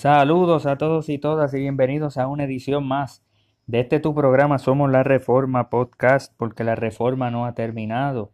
[0.00, 3.22] Saludos a todos y todas y bienvenidos a una edición más
[3.66, 8.32] de este tu programa Somos la Reforma Podcast porque la reforma no ha terminado.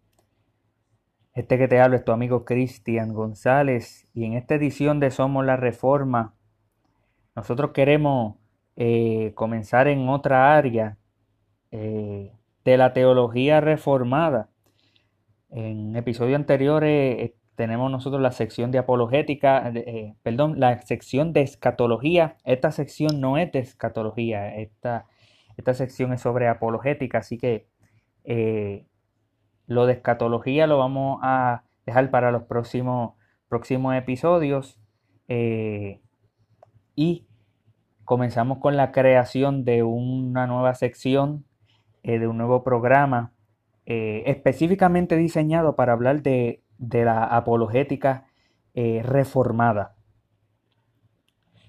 [1.35, 5.45] Este que te hablo es tu amigo Cristian González y en esta edición de Somos
[5.45, 6.37] la Reforma
[7.35, 8.37] nosotros queremos
[8.77, 10.99] eh, comenzar en otra área
[11.73, 12.33] eh,
[12.65, 14.51] de la teología reformada.
[15.51, 22.37] En episodios anteriores tenemos nosotros la sección de apologética, eh, perdón, la sección de escatología.
[22.45, 25.07] Esta sección no es de escatología, esta,
[25.57, 27.67] esta sección es sobre apologética, así que
[28.25, 28.87] eh,
[29.67, 33.15] lo de escatología lo vamos a dejar para los próximos,
[33.49, 34.79] próximos episodios.
[35.29, 36.03] Eh,
[36.95, 37.27] y
[38.05, 41.45] comenzamos con la creación de una nueva sección,
[42.03, 43.33] de un nuevo programa
[43.85, 48.27] específicamente diseñado para hablar de de la apologética
[48.75, 49.97] eh, reformada.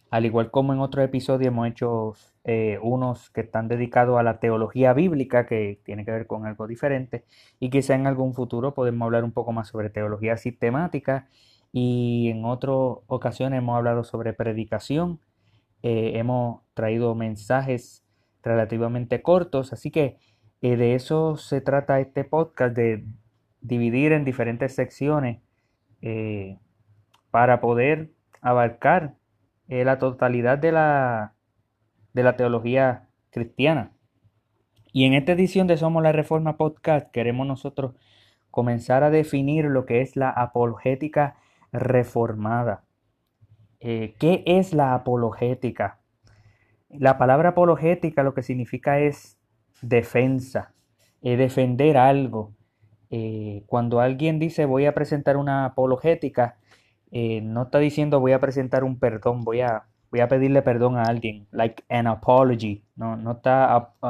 [0.09, 2.13] Al igual como en otro episodio hemos hecho
[2.45, 6.65] eh, unos que están dedicados a la teología bíblica, que tiene que ver con algo
[6.65, 7.25] diferente,
[7.59, 11.27] y quizá en algún futuro podemos hablar un poco más sobre teología sistemática,
[11.73, 12.75] y en otras
[13.07, 15.19] ocasiones hemos hablado sobre predicación,
[15.83, 18.05] eh, hemos traído mensajes
[18.43, 20.17] relativamente cortos, así que
[20.61, 23.05] de eso se trata este podcast, de
[23.61, 25.39] dividir en diferentes secciones
[26.01, 26.59] eh,
[27.31, 29.15] para poder abarcar
[29.67, 31.33] eh, la totalidad de la,
[32.13, 33.91] de la teología cristiana.
[34.93, 37.95] Y en esta edición de Somos la Reforma Podcast queremos nosotros
[38.51, 41.35] comenzar a definir lo que es la apologética
[41.71, 42.85] reformada.
[43.79, 45.99] Eh, ¿Qué es la apologética?
[46.89, 49.37] La palabra apologética lo que significa es
[49.81, 50.73] defensa,
[51.21, 52.56] defender algo,
[53.09, 56.57] eh, cuando alguien dice voy a presentar una apologética,
[57.11, 60.97] eh, no está diciendo voy a presentar un perdón, voy a, voy a pedirle perdón
[60.97, 64.07] a alguien, like an apology, no, no, está, uh,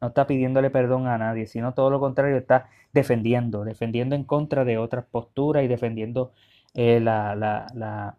[0.00, 4.64] no está pidiéndole perdón a nadie, sino todo lo contrario, está defendiendo, defendiendo en contra
[4.64, 6.32] de otras posturas y defendiendo
[6.74, 8.16] eh, la, la, la,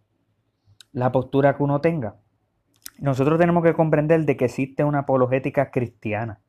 [0.91, 2.15] la postura que uno tenga.
[2.99, 6.41] Nosotros tenemos que comprender de que existe una apologética cristiana.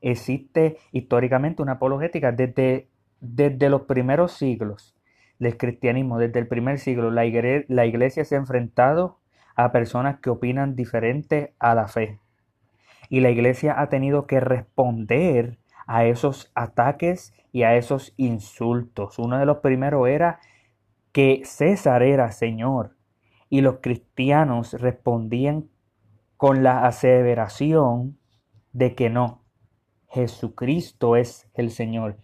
[0.00, 2.88] Existe históricamente una apologética desde
[3.20, 4.94] desde los primeros siglos
[5.38, 9.18] del cristianismo, desde el primer siglo, la, iglesia se ha enfrentado
[9.54, 12.18] a personas que opinan diferente a la fe.
[13.08, 19.18] Y la iglesia ha tenido que responder a esos ataques y a esos insultos.
[19.18, 20.40] Uno de los primeros era
[21.12, 22.96] que César era Señor
[23.48, 25.68] y los cristianos respondían
[26.36, 28.18] con la aseveración
[28.72, 29.42] de que no,
[30.08, 32.16] Jesucristo es el Señor.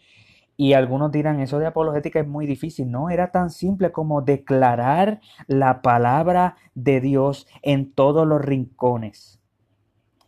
[0.56, 2.90] Y algunos dirán, eso de apologética es muy difícil.
[2.90, 9.40] No, era tan simple como declarar la palabra de Dios en todos los rincones.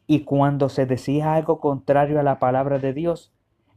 [0.07, 3.33] Y cuando se decía algo contrario a la palabra de Dios,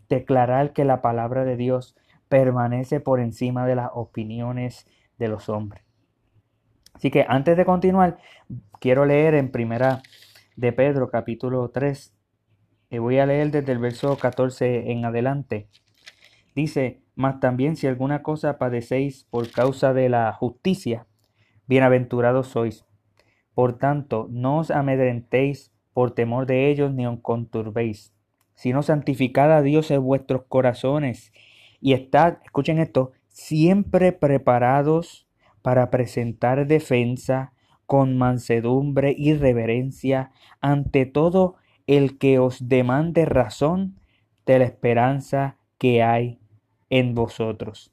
[0.10, 1.96] declarar que la palabra de Dios
[2.30, 4.88] permanece por encima de las opiniones
[5.18, 5.84] de los hombres.
[6.94, 8.18] Así que antes de continuar,
[8.80, 10.02] quiero leer en primera
[10.56, 12.14] de Pedro capítulo 3.
[12.92, 15.70] Y voy a leer desde el verso 14 en adelante.
[16.56, 21.06] Dice, mas también si alguna cosa padecéis por causa de la justicia,
[21.68, 22.86] bienaventurados sois.
[23.54, 28.14] Por tanto, no os amedrentéis por temor de ellos ni os conturbéis,
[28.56, 31.32] sino santificad a Dios en vuestros corazones
[31.82, 35.28] y estad, escuchen esto, siempre preparados
[35.62, 37.54] para presentar defensa
[37.86, 40.32] con mansedumbre y reverencia
[40.62, 41.56] ante todo
[41.88, 44.00] el que os demande razón
[44.46, 46.40] de la esperanza que hay
[46.92, 47.92] en vosotros,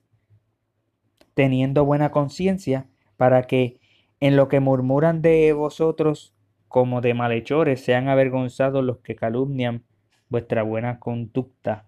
[1.33, 3.81] teniendo buena conciencia para que
[4.21, 6.35] en lo que murmuran de vosotros
[6.69, 9.85] como de malhechores sean avergonzados los que calumnian
[10.29, 11.87] vuestra buena conducta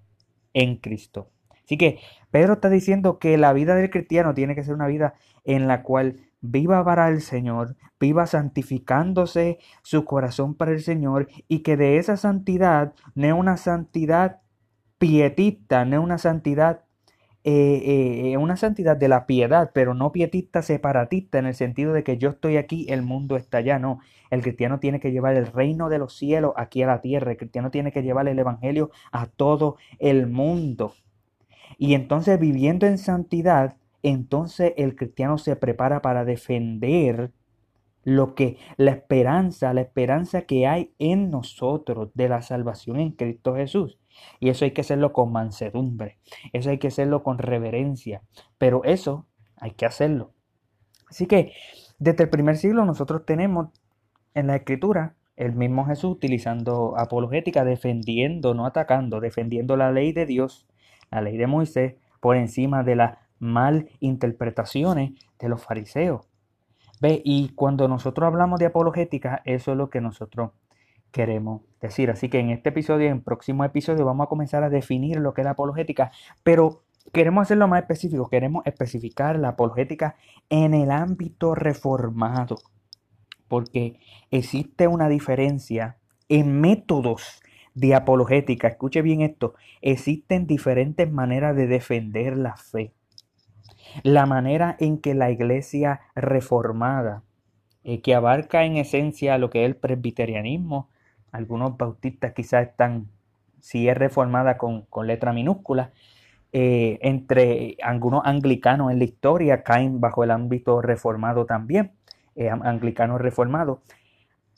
[0.54, 1.30] en Cristo.
[1.64, 1.98] Así que
[2.30, 5.14] Pedro está diciendo que la vida del cristiano tiene que ser una vida
[5.44, 11.60] en la cual viva para el Señor, viva santificándose su corazón para el Señor y
[11.60, 14.40] que de esa santidad no es una santidad
[14.98, 16.82] pietista, no es una santidad
[17.44, 22.04] eh, eh, una santidad de la piedad, pero no pietista separatista en el sentido de
[22.04, 23.78] que yo estoy aquí, el mundo está allá.
[23.78, 24.00] No,
[24.30, 27.30] el cristiano tiene que llevar el reino de los cielos aquí a la tierra.
[27.30, 30.92] El cristiano tiene que llevar el evangelio a todo el mundo.
[31.78, 37.32] Y entonces viviendo en santidad, entonces el cristiano se prepara para defender
[38.04, 43.54] lo que la esperanza, la esperanza que hay en nosotros de la salvación en Cristo
[43.54, 43.98] Jesús.
[44.40, 46.18] Y eso hay que hacerlo con mansedumbre,
[46.52, 48.22] eso hay que hacerlo con reverencia,
[48.56, 49.26] pero eso
[49.56, 50.32] hay que hacerlo.
[51.08, 51.52] Así que
[51.98, 53.68] desde el primer siglo nosotros tenemos
[54.34, 60.26] en la escritura el mismo Jesús utilizando apologética, defendiendo, no atacando, defendiendo la ley de
[60.26, 60.66] Dios,
[61.10, 66.26] la ley de Moisés, por encima de las mal interpretaciones de los fariseos.
[67.00, 70.50] Ve, y cuando nosotros hablamos de apologética, eso es lo que nosotros
[71.12, 72.10] queremos decir.
[72.10, 75.34] Así que en este episodio, en el próximo episodio, vamos a comenzar a definir lo
[75.34, 76.10] que es la apologética,
[76.42, 76.82] pero
[77.12, 80.16] queremos hacerlo más específico, queremos especificar la apologética
[80.50, 82.56] en el ámbito reformado
[83.48, 83.98] porque
[84.30, 85.96] existe una diferencia
[86.28, 87.40] en métodos
[87.74, 88.68] de apologética.
[88.68, 92.92] Escuche bien esto, existen diferentes maneras de defender la fe.
[94.02, 97.24] La manera en que la iglesia reformada,
[97.84, 100.90] eh, que abarca en esencia lo que es el presbiterianismo,
[101.32, 103.08] algunos bautistas quizás están,
[103.60, 105.92] si es reformada con, letra minúscula,
[106.52, 111.92] eh, entre algunos anglicanos en la historia caen bajo el ámbito reformado también.
[112.34, 113.82] Eh, anglicano reformado,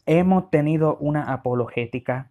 [0.05, 2.31] hemos tenido una apologética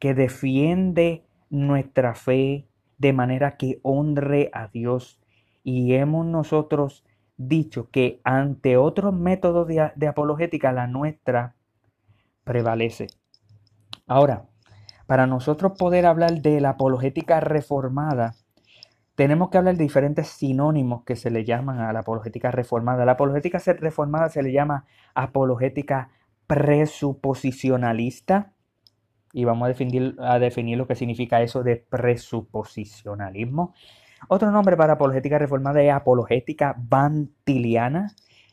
[0.00, 2.66] que defiende nuestra fe
[2.98, 5.20] de manera que honre a Dios.
[5.62, 7.04] Y hemos nosotros
[7.36, 11.54] dicho que ante otros métodos de apologética, la nuestra
[12.42, 13.06] prevalece.
[14.10, 14.46] Ahora,
[15.06, 18.34] para nosotros poder hablar de la apologética reformada,
[19.14, 23.04] tenemos que hablar de diferentes sinónimos que se le llaman a la apologética reformada.
[23.04, 24.84] La apologética reformada se le llama
[25.14, 26.10] apologética
[26.48, 28.52] presuposicionalista.
[29.32, 33.74] Y vamos a definir, a definir lo que significa eso de presuposicionalismo.
[34.26, 38.08] Otro nombre para apologética reformada es apologética bantiliana.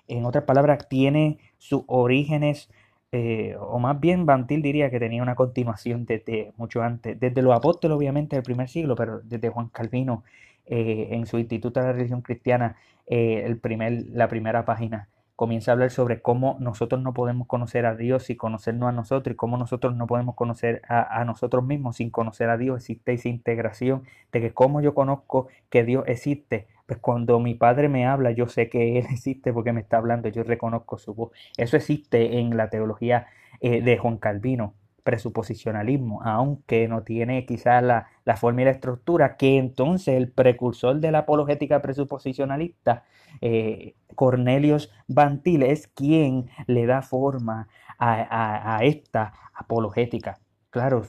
[0.08, 2.70] En otras palabras, tiene sus orígenes,
[3.12, 7.56] eh, o más bien Bantil diría que tenía una continuación desde mucho antes, desde los
[7.56, 10.24] apóstoles obviamente del primer siglo, pero desde Juan Calvino
[10.66, 12.76] eh, en su Instituto de la Religión Cristiana,
[13.08, 15.08] eh, el primer, la primera página,
[15.38, 19.34] comienza a hablar sobre cómo nosotros no podemos conocer a Dios y conocernos a nosotros
[19.34, 22.78] y cómo nosotros no podemos conocer a, nosotros mismos sin conocer a Dios.
[22.78, 27.90] Existe esa integración de que como yo conozco que Dios existe, pues cuando mi padre
[27.90, 31.32] me habla, yo sé que Él existe porque me está hablando, yo reconozco su voz.
[31.58, 33.28] Eso existe en la teología
[33.62, 34.74] eh, de Juan Calvino
[35.08, 41.12] presuposicionalismo, aunque no tiene quizás la, forma y la estructura, que entonces el precursor de
[41.14, 43.06] la apologética presuposicionalista,
[43.40, 50.40] eh, Cornelius Bantil, es quien le da forma a, esta apologética.
[50.72, 51.04] Claro,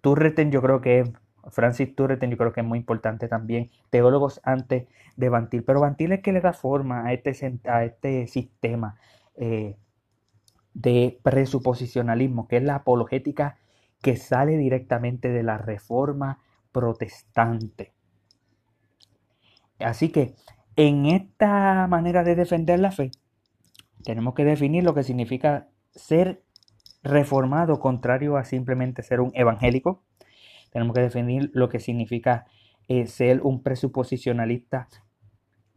[0.00, 1.12] Turretin yo creo que
[1.50, 6.12] Francis Turretin yo creo que es muy importante también, teólogos antes de Bantil, pero Bantil
[6.12, 8.96] es que le da forma a este, a este sistema.
[9.36, 9.76] Eh,
[10.76, 13.56] de presuposicionalismo, que es la apologética
[14.02, 16.38] que sale directamente de la reforma
[16.70, 17.94] protestante.
[19.78, 20.34] Así que
[20.76, 23.10] en esta manera de defender la fe,
[24.04, 26.42] tenemos que definir lo que significa ser
[27.02, 30.02] reformado, contrario a simplemente ser un evangélico.
[30.76, 32.44] Tenemos que definir lo que significa
[32.86, 34.88] eh, ser un presuposicionalista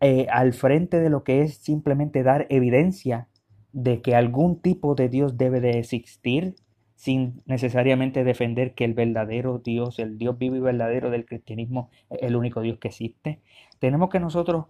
[0.01, 3.29] eh, al frente de lo que es simplemente dar evidencia
[3.71, 6.55] de que algún tipo de Dios debe de existir
[6.95, 12.21] sin necesariamente defender que el verdadero Dios, el Dios vivo y verdadero del cristianismo es
[12.23, 13.39] el único Dios que existe.
[13.79, 14.65] Tenemos que nosotros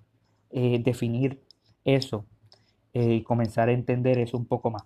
[0.51, 1.41] eh, definir
[1.85, 2.27] eso
[2.93, 4.83] y comenzar a entender eso un poco más.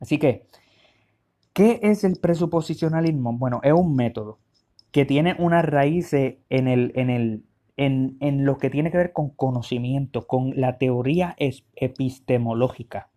[0.00, 0.46] Así que,
[1.58, 3.32] ¿qué es el presuposicionalismo?
[3.32, 4.38] Bueno, es un método
[4.92, 7.42] que tiene una raíz en, el, en, el,
[7.76, 11.34] en, en lo que tiene que ver con conocimiento, con la teoría
[11.74, 13.08] epistemológica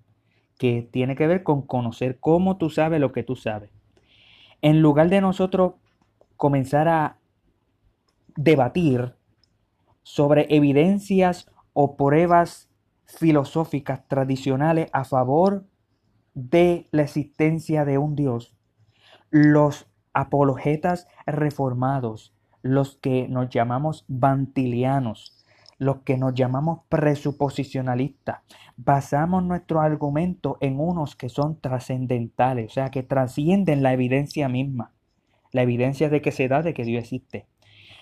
[0.57, 3.69] que tiene que ver con conocer cómo tú sabes lo que tú sabes.
[4.63, 5.73] En lugar de nosotros
[6.35, 7.17] comenzar a
[8.35, 9.13] debatir
[10.01, 12.71] sobre evidencias o pruebas
[13.05, 15.63] filosóficas tradicionales a favor
[16.33, 18.55] de la existencia de un Dios,
[19.29, 25.45] los apologetas reformados, los que nos llamamos bantilianos,
[25.77, 28.41] los que nos llamamos presuposicionalistas,
[28.77, 34.91] basamos nuestro argumento en unos que son trascendentales, o sea, que trascienden la evidencia misma,
[35.51, 37.47] la evidencia de que se da de que Dios existe.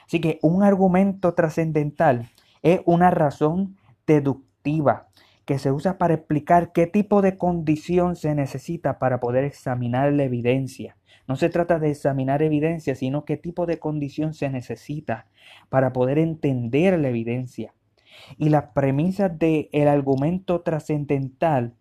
[0.05, 2.29] Así que un argumento trascendental
[2.63, 5.07] es una razón deductiva
[5.49, 10.25] que se usa para explicar qué tipo de condición se necesita para poder examinar la
[10.25, 10.95] evidencia.
[11.27, 15.25] No se trata de examinar evidencia, sino qué tipo de condición se necesita
[15.69, 17.73] para poder entender la evidencia.
[18.37, 21.73] Y las premisas del argumento trascendental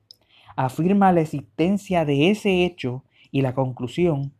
[0.56, 4.32] afirma la existencia de ese hecho y la conclusión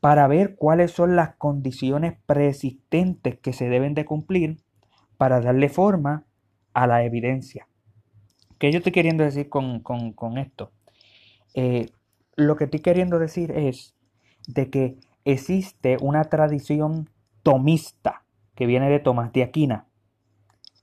[0.00, 4.58] para ver cuáles son las condiciones preexistentes que se deben de cumplir
[5.16, 6.26] para darle forma
[6.74, 7.68] a la evidencia.
[8.58, 9.82] ¿Qué yo estoy queriendo decir con,
[10.38, 10.70] esto?
[11.54, 11.90] eh,
[12.36, 13.94] lo que estoy queriendo decir es
[14.48, 17.08] de que existe una tradición
[17.42, 19.86] tomista que viene de Tomás de Aquina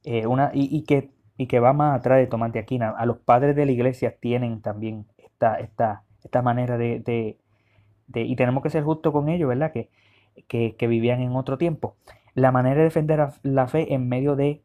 [0.04, 2.90] eh, una, y, que, y que va más atrás de Tomás de Aquina.
[2.90, 7.38] A los padres de la iglesia tienen también esta, esta, esta manera de,
[8.14, 9.72] y tenemos que ser justos con ellos, ¿verdad?
[9.72, 9.90] Que,
[10.48, 11.96] que, vivían en otro tiempo.
[12.34, 14.64] La manera de defender la fe en medio de,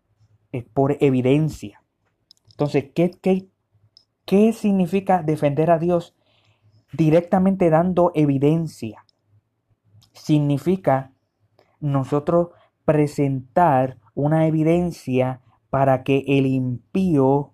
[0.52, 1.82] eh, por evidencia.
[2.56, 3.50] Entonces, ¿qué, qué,
[4.24, 6.14] qué significa defender a Dios
[6.94, 9.04] directamente dando evidencia?
[10.14, 11.12] Significa
[11.80, 12.48] nosotros
[12.86, 17.52] presentar una evidencia para que el impío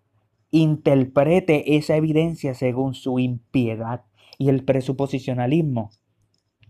[0.52, 4.04] interprete esa evidencia según su impiedad
[4.38, 5.90] y el presuposicionalismo,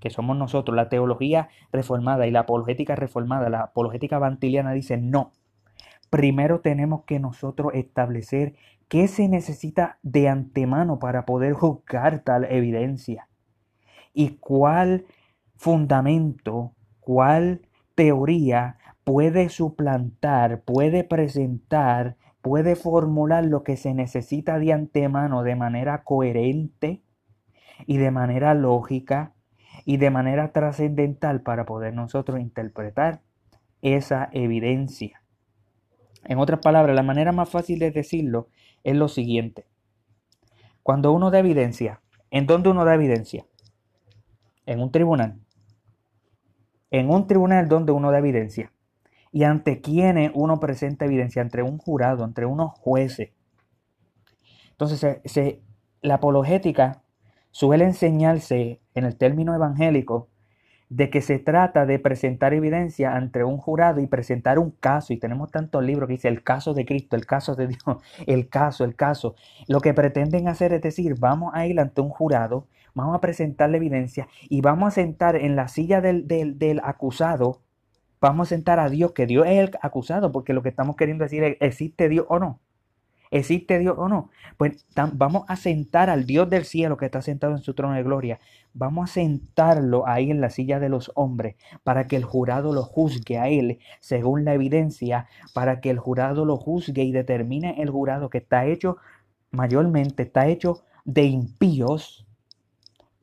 [0.00, 5.32] que somos nosotros, la teología reformada y la apologética reformada, la apologética bantiliana dice no.
[6.12, 8.52] Primero tenemos que nosotros establecer
[8.88, 13.30] qué se necesita de antemano para poder juzgar tal evidencia
[14.12, 15.06] y cuál
[15.56, 17.62] fundamento, cuál
[17.94, 26.04] teoría puede suplantar, puede presentar, puede formular lo que se necesita de antemano de manera
[26.04, 27.00] coherente
[27.86, 29.32] y de manera lógica
[29.86, 33.22] y de manera trascendental para poder nosotros interpretar
[33.80, 35.21] esa evidencia.
[36.24, 38.48] En otras palabras, la manera más fácil de decirlo
[38.84, 39.66] es lo siguiente.
[40.82, 42.00] Cuando uno da evidencia,
[42.30, 43.46] ¿en dónde uno da evidencia?
[44.66, 45.40] En un tribunal.
[46.90, 48.72] En un tribunal donde uno da evidencia.
[49.30, 53.30] Y ante quienes uno presenta evidencia, entre un jurado, entre unos jueces.
[54.70, 55.22] Entonces,
[56.02, 57.02] la apologética
[57.50, 60.28] suele enseñarse en el término evangélico
[60.92, 65.14] de que se trata de presentar evidencia ante un jurado y presentar un caso.
[65.14, 67.80] Y tenemos tantos libros que dice el caso de Cristo, el caso de Dios,
[68.26, 69.34] el caso, el caso.
[69.68, 73.70] Lo que pretenden hacer es decir, vamos a ir ante un jurado, vamos a presentar
[73.70, 77.62] la evidencia y vamos a sentar en la silla del, del, del acusado,
[78.20, 81.24] vamos a sentar a Dios, que Dios es el acusado, porque lo que estamos queriendo
[81.24, 82.60] decir es, ¿existe Dios o no?
[83.32, 84.28] ¿Existe Dios o no?
[84.58, 88.02] Pues vamos a sentar al Dios del cielo que está sentado en su trono de
[88.02, 88.38] gloria.
[88.74, 92.82] Vamos a sentarlo ahí en la silla de los hombres para que el jurado lo
[92.82, 97.88] juzgue a él según la evidencia, para que el jurado lo juzgue y determine el
[97.88, 98.98] jurado que está hecho
[99.50, 102.26] mayormente, está hecho de impíos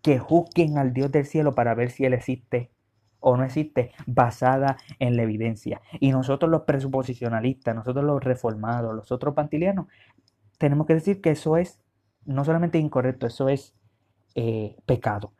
[0.02, 2.72] que juzguen al Dios del cielo para ver si él existe
[3.20, 5.82] o no existe basada en la evidencia.
[6.00, 9.88] Y nosotros los presuposicionalistas, nosotros los reformados, los otros pantilianos,
[10.58, 11.80] tenemos que decir que eso es
[12.26, 13.76] no solamente incorrecto, eso es
[14.36, 15.34] eh, pecado.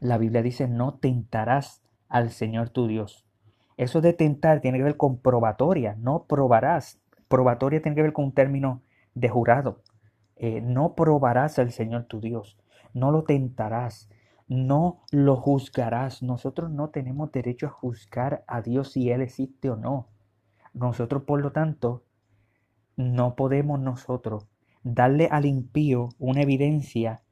[0.00, 3.26] La Biblia dice, no tentarás al Señor tu Dios.
[3.76, 6.98] Eso de tentar tiene que ver con probatoria, no probarás.
[7.28, 8.82] Probatoria tiene que ver con un término
[9.14, 9.82] de jurado.
[10.36, 12.58] Eh, no probarás al Señor tu Dios,
[12.92, 14.10] no lo tentarás
[14.48, 16.22] no lo juzgarás.
[16.22, 20.08] Nosotros no tenemos derecho a juzgar a Dios si Él existe o no.
[20.72, 22.04] Nosotros, por lo tanto,
[22.96, 24.46] no podemos nosotros
[24.82, 27.22] darle al impío una evidencia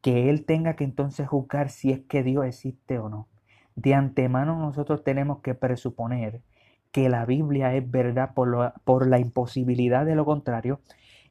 [0.00, 3.28] que Él tenga que entonces juzgar si es que Dios existe o no.
[3.74, 6.42] De antemano nosotros tenemos que presuponer
[6.90, 10.80] que la Biblia es verdad por, por la imposibilidad de lo contrario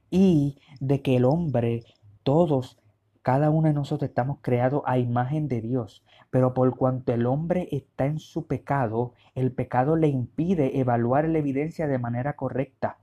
[0.09, 1.83] y de que el hombre,
[2.23, 2.79] todos
[3.27, 7.67] cada uno de nosotros estamos creados a imagen de Dios, pero por cuanto el hombre
[7.73, 12.99] está en su pecado, el pecado le impide evaluar la evidencia de manera correcta.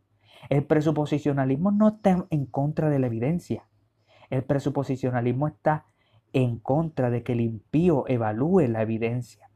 [0.48, 3.66] El presuposicionalismo no está en contra de la evidencia.
[4.30, 5.84] El presuposicionalismo está
[6.32, 9.50] en contra de que el impío evalúe la evidencia.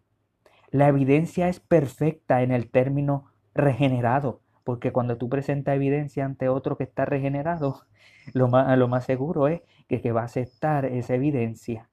[0.70, 6.76] La evidencia es perfecta en el término regenerado, porque cuando tú presentas evidencia ante otro
[6.76, 7.84] que está regenerado,
[8.34, 11.88] lo más, lo más seguro es que, va a aceptar esa evidencia.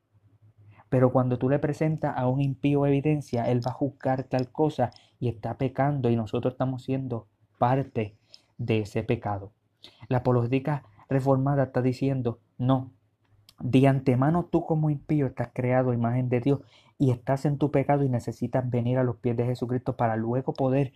[0.89, 4.91] Pero cuando tú le presentas a un impío evidencia, él va a juzgar tal cosa
[5.22, 7.27] y está pecando y nosotros estamos siendo
[7.60, 8.17] parte
[8.58, 9.53] de ese pecado.
[10.10, 12.91] La apologética reformada está diciendo, no,
[13.62, 16.60] de antemano tú como impío estás creado imagen de Dios
[17.00, 20.51] y estás en tu pecado y necesitas venir a los pies de Jesucristo para luego
[20.51, 20.91] poder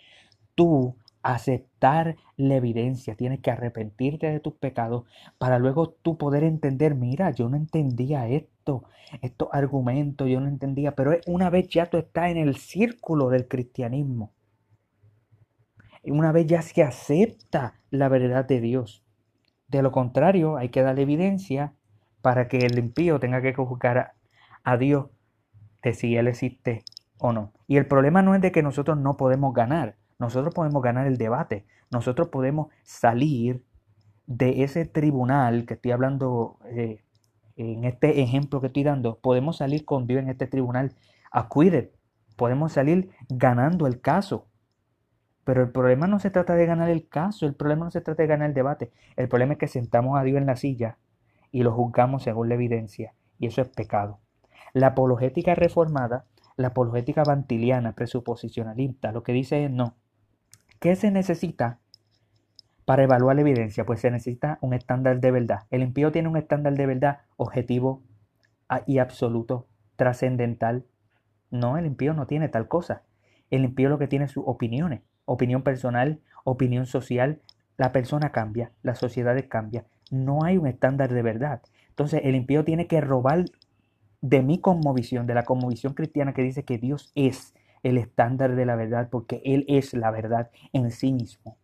[0.55, 5.05] tú aceptar la evidencia, tienes que arrepentirte de tus pecados
[5.37, 8.83] para luego tú poder entender, mira, yo no entendía esto,
[9.21, 13.47] estos argumentos, yo no entendía, pero una vez ya tú estás en el círculo del
[13.47, 14.31] cristianismo,
[16.03, 19.03] una vez ya se acepta la verdad de Dios.
[19.67, 21.73] De lo contrario, hay que dar evidencia
[22.21, 24.13] para que el impío tenga que juzgar a,
[24.63, 25.07] a Dios
[25.83, 26.83] de si Él existe
[27.17, 27.53] o no.
[27.67, 31.17] Y el problema no es de que nosotros no podemos ganar, nosotros podemos ganar el
[31.17, 33.63] debate, nosotros podemos salir
[34.27, 37.01] de ese tribunal que estoy hablando eh,
[37.55, 40.93] en este ejemplo que estoy dando, podemos salir con Dios en este tribunal
[41.31, 41.89] acquitted,
[42.35, 44.45] podemos salir ganando el caso.
[45.43, 48.21] Pero el problema no se trata de ganar el caso, el problema no se trata
[48.21, 50.97] de ganar el debate, el problema es que sentamos a Dios en la silla
[51.51, 54.19] y lo juzgamos según la evidencia, y eso es pecado.
[54.73, 59.95] La apologética reformada, la apologética bantiliana, presuposicionalista, lo que dice es no.
[60.79, 61.79] ¿Qué se necesita
[62.85, 63.85] para evaluar la evidencia?
[63.85, 65.63] Pues se necesita un estándar de verdad.
[65.71, 68.01] El impío tiene un estándar de verdad objetivo
[68.85, 69.67] y absoluto,
[69.97, 70.85] trascendental.
[71.51, 73.03] No, el impío no tiene tal cosa.
[73.49, 77.41] El impío lo que tiene sus opiniones, opinión personal, opinión social.
[77.75, 79.85] La persona cambia, la sociedad cambia.
[80.11, 81.61] No hay un estándar de verdad.
[81.89, 83.45] Entonces el impío tiene que robar
[84.21, 88.65] de mi conmovisión, de la conmovisión cristiana que dice que Dios es el estándar de
[88.65, 91.57] la verdad porque Él es la verdad en sí mismo.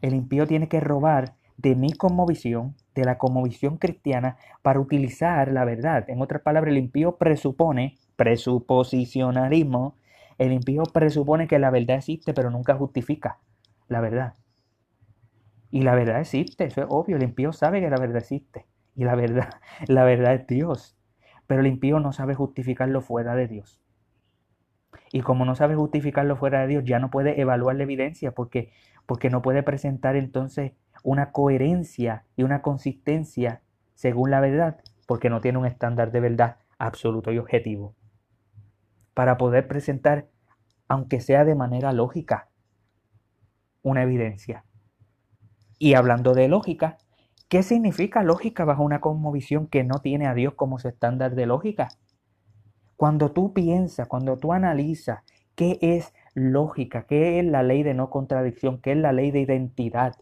[0.00, 5.64] El impío tiene que robar de mi conmovisión, de la conmovisión cristiana, para utilizar la
[5.64, 6.08] verdad.
[6.08, 9.96] En otras palabras, el impío presupone, presuposicionalismo,
[10.38, 13.38] el impío presupone que la verdad existe, pero nunca justifica
[13.88, 14.34] la verdad.
[15.70, 18.66] Y la verdad existe, eso es obvio, el impío sabe que la verdad existe.
[18.94, 19.50] Y la verdad,
[19.88, 20.96] la verdad es Dios.
[21.46, 23.81] Pero el impío no sabe justificarlo fuera de Dios.
[25.12, 28.72] Y como no sabe justificarlo fuera de Dios, ya no puede evaluar la evidencia porque,
[29.06, 30.72] porque no puede presentar entonces
[31.02, 33.62] una coherencia y una consistencia
[33.94, 37.94] según la verdad, porque no tiene un estándar de verdad absoluto y objetivo.
[39.14, 40.28] Para poder presentar,
[40.88, 42.48] aunque sea de manera lógica,
[43.82, 44.64] una evidencia.
[45.78, 46.98] Y hablando de lógica,
[47.48, 51.46] ¿qué significa lógica bajo una cosmovisión que no tiene a Dios como su estándar de
[51.46, 51.88] lógica?
[52.96, 55.20] Cuando tú piensas, cuando tú analizas
[55.54, 59.40] qué es lógica, qué es la ley de no contradicción, qué es la ley de
[59.40, 60.16] identidad,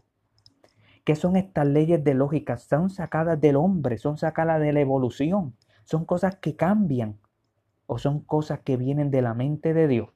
[1.03, 5.55] qué son estas leyes de lógica, son sacadas del hombre, son sacadas de la evolución,
[5.83, 7.17] son cosas que cambian
[7.87, 10.09] o son cosas que vienen de la mente de Dios.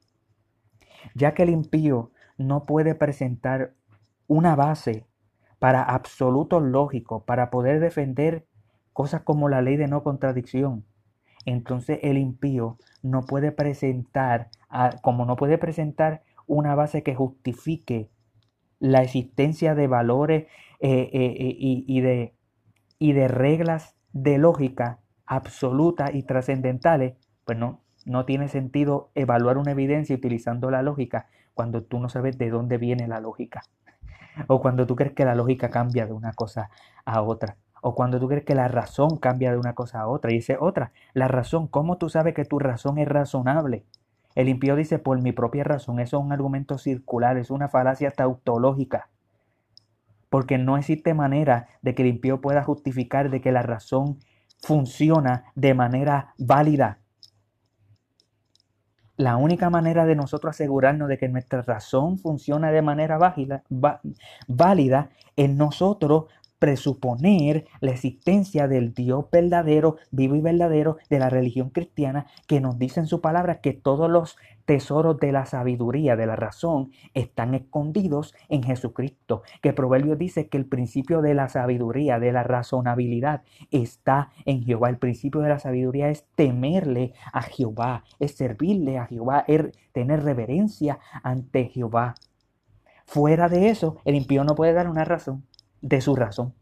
[1.14, 3.74] Ya que el impío no puede presentar
[4.26, 5.06] una base
[5.58, 8.46] para absolutos lógicos, para poder defender
[8.92, 10.84] cosas como la ley de no contradicción,
[11.46, 14.50] entonces el impío no puede presentar,
[15.00, 18.10] como no puede presentar una base que justifique
[18.80, 20.42] la existencia de valores
[20.80, 22.34] eh, eh, eh, y, de,
[22.98, 29.70] y de reglas de lógica absolutas y trascendentales, pues no, no tiene sentido evaluar una
[29.70, 33.62] evidencia utilizando la lógica cuando tú no sabes de dónde viene la lógica.
[34.48, 36.70] O cuando tú crees que la lógica cambia de una cosa
[37.04, 40.30] a otra o cuando tú crees que la razón cambia de una cosa a otra.
[40.30, 43.84] Y dice otra, la razón, ¿cómo tú sabes que tu razón es razonable?
[44.34, 48.10] El impío dice, por mi propia razón, eso es un argumento circular, es una falacia
[48.10, 49.08] tautológica.
[50.28, 54.18] Porque no existe manera de que el impío pueda justificar de que la razón
[54.60, 56.98] funciona de manera válida.
[59.16, 63.62] La única manera de nosotros asegurarnos de que nuestra razón funciona de manera válida,
[64.46, 66.26] válida es nosotros
[66.58, 72.78] presuponer la existencia del Dios verdadero, vivo y verdadero de la religión cristiana, que nos
[72.78, 77.54] dice en su palabra que todos los tesoros de la sabiduría, de la razón, están
[77.54, 79.42] escondidos en Jesucristo.
[79.62, 84.90] Que Proverbio dice que el principio de la sabiduría, de la razonabilidad, está en Jehová.
[84.90, 90.24] El principio de la sabiduría es temerle a Jehová, es servirle a Jehová, es tener
[90.24, 92.14] reverencia ante Jehová.
[93.06, 95.44] Fuera de eso, el impío no puede dar una razón
[95.86, 96.52] de su razón.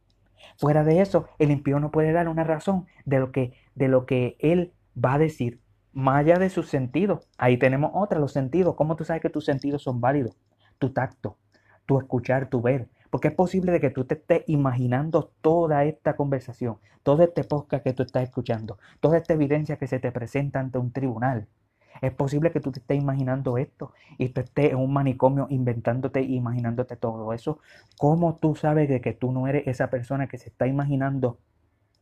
[0.59, 4.05] Fuera de eso, el impío no puede dar una razón de lo que, de lo
[4.05, 5.61] que él va a decir,
[5.93, 7.27] más allá de sus sentidos.
[7.39, 8.75] Ahí tenemos otra, los sentidos.
[8.75, 10.37] ¿Cómo tú sabes que tus sentidos son válidos?
[10.79, 11.39] Tu tacto,
[11.87, 12.89] tu escuchar, tu ver.
[13.11, 17.83] Porque es posible de que tú te estés imaginando toda esta conversación, todo este podcast
[17.83, 21.49] que tú estás escuchando, toda esta evidencia que se te presenta ante un tribunal.
[22.03, 26.21] Es posible que tú te estés imaginando esto y tú estés en un manicomio inventándote
[26.21, 27.59] e imaginándote todo eso.
[27.99, 31.39] ¿Cómo tú sabes de que tú no eres esa persona que se está imaginando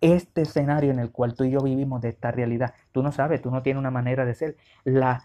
[0.00, 2.74] este escenario en el cual tú y yo vivimos de esta realidad?
[2.92, 4.56] Tú no sabes, tú no tienes una manera de ser.
[4.84, 5.24] La,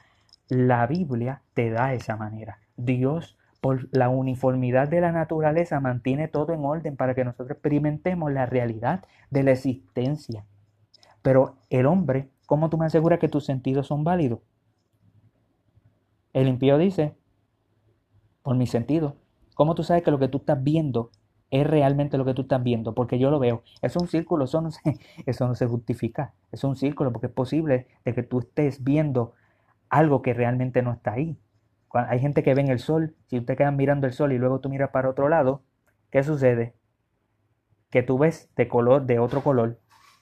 [0.49, 2.59] la Biblia te da esa manera.
[2.75, 8.31] Dios por la uniformidad de la naturaleza mantiene todo en orden para que nosotros experimentemos
[8.31, 10.45] la realidad de la existencia.
[11.21, 14.39] Pero el hombre, ¿cómo tú me aseguras que tus sentidos son válidos?
[16.37, 17.15] El impío dice,
[18.43, 19.15] por mi sentido,
[19.55, 21.09] ¿cómo tú sabes que lo que tú estás viendo
[21.49, 22.93] es realmente lo que tú estás viendo?
[22.93, 23.63] Porque yo lo veo.
[23.81, 24.79] Es un círculo, eso no se,
[25.25, 26.35] eso no se justifica.
[26.51, 29.33] Es un círculo porque es posible de que tú estés viendo
[29.89, 31.39] algo que realmente no está ahí.
[31.91, 34.59] hay gente que ve en el sol, si usted queda mirando el sol y luego
[34.59, 35.63] tú miras para otro lado,
[36.11, 36.75] ¿qué sucede?
[37.89, 39.79] Que tú ves de color, de otro color.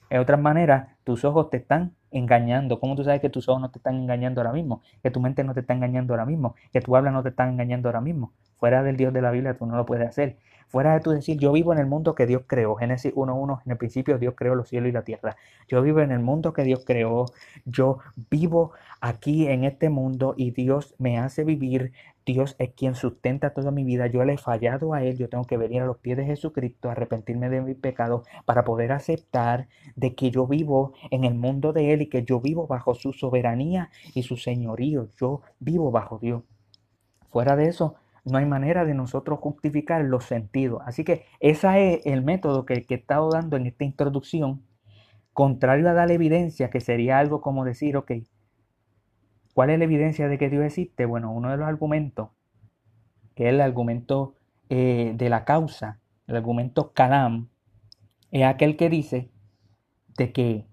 [0.09, 2.79] En otras maneras, tus ojos te están engañando.
[2.79, 4.81] ¿Cómo tú sabes que tus ojos no te están engañando ahora mismo?
[5.03, 6.55] Que tu mente no te está engañando ahora mismo.
[6.71, 8.31] Que tu habla no te está engañando ahora mismo.
[8.57, 10.37] Fuera del Dios de la Biblia tú no lo puedes hacer.
[10.67, 12.75] Fuera de tú decir, yo vivo en el mundo que Dios creó.
[12.75, 15.35] Génesis 1.1, en el principio Dios creó los cielos y la tierra.
[15.67, 17.25] Yo vivo en el mundo que Dios creó.
[17.65, 21.93] Yo vivo aquí en este mundo y Dios me hace vivir.
[22.25, 24.07] Dios es quien sustenta toda mi vida.
[24.07, 25.17] Yo le he fallado a Él.
[25.17, 28.91] Yo tengo que venir a los pies de Jesucristo, arrepentirme de mi pecado para poder
[28.91, 32.95] aceptar de que yo vivo en el mundo de Él y que yo vivo bajo
[32.95, 35.09] su soberanía y su señorío.
[35.17, 36.43] Yo vivo bajo Dios.
[37.29, 40.81] Fuera de eso, no hay manera de nosotros justificar los sentidos.
[40.85, 44.63] Así que ese es el método que, que he estado dando en esta introducción,
[45.33, 48.11] contrario a dar evidencia, que sería algo como decir, ok,
[49.55, 51.05] ¿cuál es la evidencia de que Dios existe?
[51.05, 52.29] Bueno, uno de los argumentos,
[53.35, 54.35] que es el argumento
[54.67, 57.47] eh, de la causa, el argumento Kalam,
[58.31, 59.31] es aquel que dice
[60.17, 60.67] de que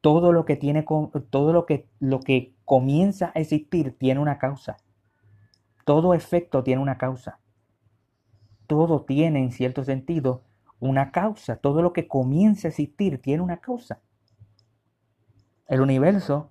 [0.00, 0.84] todo lo que tiene
[1.30, 4.76] todo lo que lo que comienza a existir tiene una causa.
[5.84, 7.38] Todo efecto tiene una causa.
[8.66, 10.42] Todo tiene, en cierto sentido,
[10.80, 11.56] una causa.
[11.56, 14.00] Todo lo que comienza a existir tiene una causa.
[15.68, 16.50] El universo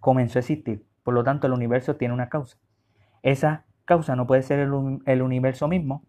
[0.00, 0.86] comenzó a existir.
[1.02, 2.58] Por lo tanto, el universo tiene una causa.
[3.22, 6.04] Esa causa no puede ser el, universo mismo,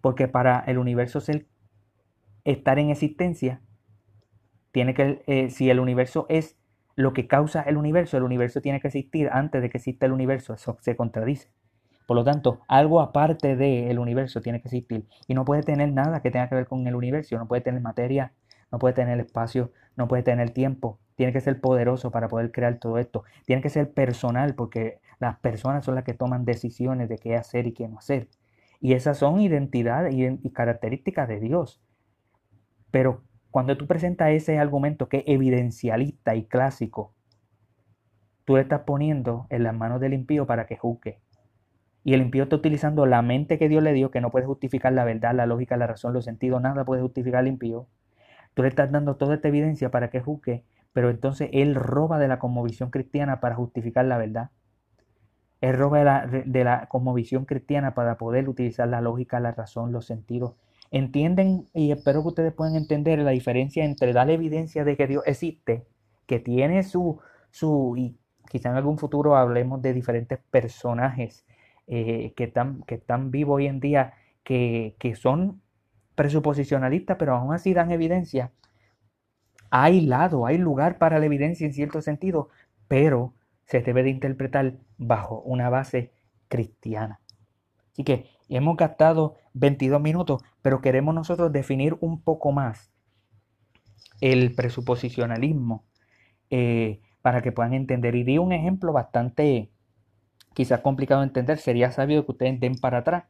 [0.00, 1.46] porque para el universo ser,
[2.44, 3.60] estar en existencia,
[4.72, 6.56] tiene que, eh, si el universo es
[6.96, 10.12] lo que causa el universo, el universo tiene que existir antes de que exista el
[10.12, 10.54] universo.
[10.54, 11.50] Eso se contradice.
[12.06, 16.22] Por lo tanto, algo aparte del universo tiene que existir y no puede tener nada
[16.22, 18.32] que tenga que ver con el universo, no puede tener materia,
[18.72, 22.78] no puede tener espacio, no puede tener tiempo, tiene que ser poderoso para poder crear
[22.78, 27.18] todo esto, tiene que ser personal porque las personas son las que toman decisiones de
[27.18, 28.28] qué hacer y qué no hacer.
[28.80, 31.82] Y esas son identidades y características de Dios.
[32.90, 37.12] Pero cuando tú presentas ese argumento que es evidencialista y clásico,
[38.46, 41.20] tú le estás poniendo en las manos del impío para que juzgue.
[42.02, 44.94] Y el impío está utilizando la mente que Dios le dio, que no puede justificar
[44.94, 47.88] la verdad, la lógica, la razón, los sentidos, nada puede justificar al impío.
[48.54, 52.28] Tú le estás dando toda esta evidencia para que juzgue, pero entonces él roba de
[52.28, 54.50] la conmovisión cristiana para justificar la verdad.
[55.60, 56.88] Él roba de la, de la
[57.46, 60.54] cristiana para poder utilizar la lógica, la razón, los sentidos.
[60.90, 65.22] Entienden, y espero que ustedes puedan entender la diferencia entre dar evidencia de que Dios
[65.26, 65.86] existe,
[66.26, 68.16] que tiene su, su y
[68.50, 71.46] quizá en algún futuro hablemos de diferentes personajes
[71.86, 75.60] eh, que, están, que están vivos hoy en día, que, que son
[76.16, 78.50] presuposicionalistas, pero aún así dan evidencia.
[79.70, 82.48] Hay lado, hay lugar para la evidencia en cierto sentido,
[82.88, 86.12] pero se debe de interpretar bajo una base
[86.48, 87.20] cristiana.
[87.92, 92.92] Así que hemos gastado 22 minutos, pero queremos nosotros definir un poco más
[94.20, 95.84] el presuposicionalismo
[96.50, 98.14] eh, para que puedan entender.
[98.16, 99.70] Y di un ejemplo bastante
[100.54, 103.24] quizás complicado de entender, sería sabio que ustedes den para atrás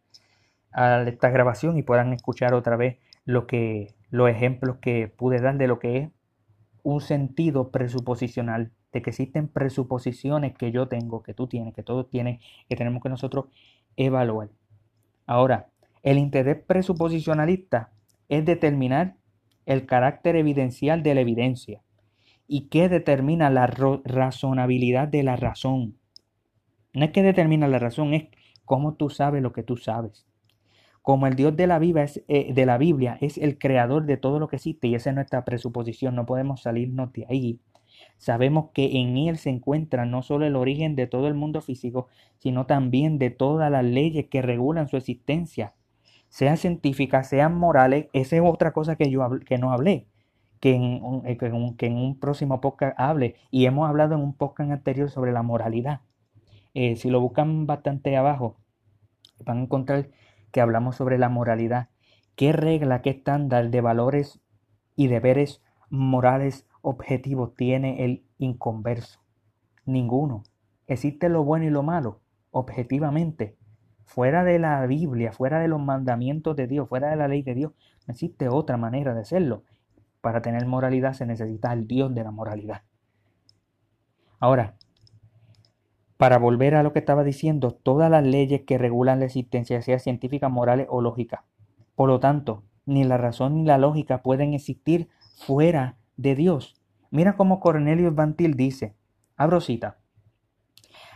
[0.73, 5.59] a esta grabación y puedan escuchar otra vez lo que, los ejemplos que pude dar
[5.59, 6.11] de lo que es
[6.83, 12.09] un sentido presuposicional, de que existen presuposiciones que yo tengo, que tú tienes, que todos
[12.11, 13.47] tienen, que tenemos que nosotros
[13.97, 14.51] evaluar.
[15.27, 15.69] Ahora,
[16.03, 17.93] el interés presuposicionalista
[18.29, 19.17] es determinar
[19.67, 21.83] el carácter evidencial de la evidencia
[22.49, 25.97] y que determina la razonabilidad de la razón.
[26.93, 28.29] No es que determina la razón, es
[28.65, 30.27] cómo tú sabes lo que tú sabes.
[31.03, 34.17] Como el Dios de la, Biblia es, eh, de la Biblia es el creador de
[34.17, 37.61] todo lo que existe y esa es nuestra presuposición, no podemos salirnos de ahí.
[38.17, 42.09] Sabemos que en Él se encuentra no solo el origen de todo el mundo físico,
[42.39, 45.75] sino también de todas las leyes que regulan su existencia,
[46.29, 48.09] sean científicas, sean morales.
[48.13, 50.07] Esa es otra cosa que yo que no hablé,
[50.61, 53.37] que en, un, eh, que en próximo podcast hable.
[53.51, 56.01] Y hemos hablado en un podcast anterior sobre la moralidad.
[56.75, 58.57] Eh, si lo buscan bastante abajo,
[59.45, 60.09] van a encontrar
[60.53, 61.89] que hablamos sobre la moralidad.
[62.37, 64.41] ¿Qué regla, qué estándar de valores
[64.97, 69.21] y deberes morales objetivos tiene el inconverso?
[69.85, 70.43] Ninguno.
[70.87, 73.57] Existe lo bueno y lo malo, objetivamente.
[74.05, 77.55] Fuera de la Biblia, fuera de los mandamientos de Dios, fuera de la ley de
[77.55, 77.73] Dios,
[78.07, 79.63] no existe otra manera de hacerlo.
[80.21, 82.83] Para tener moralidad se necesita el Dios de la moralidad.
[84.41, 84.75] Ahora,
[86.21, 89.99] para volver a lo que estaba diciendo, todas las leyes que regulan la existencia, sea
[89.99, 91.47] científica, moral o lógica.
[91.95, 96.79] Por lo tanto, ni la razón ni la lógica pueden existir fuera de Dios.
[97.11, 98.95] Mira cómo Cornelio Bantil dice,
[99.39, 99.97] abro cita,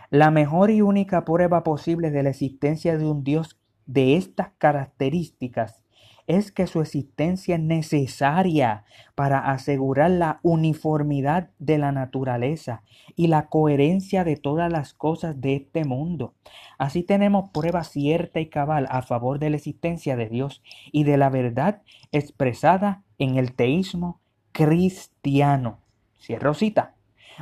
[0.08, 5.83] la mejor y única prueba posible de la existencia de un Dios de estas características
[6.26, 8.84] es que su existencia es necesaria
[9.14, 12.82] para asegurar la uniformidad de la naturaleza
[13.14, 16.34] y la coherencia de todas las cosas de este mundo.
[16.78, 21.16] Así tenemos prueba cierta y cabal a favor de la existencia de Dios y de
[21.16, 21.82] la verdad
[22.12, 24.20] expresada en el teísmo
[24.52, 25.80] cristiano.
[26.18, 26.94] Cierro cita.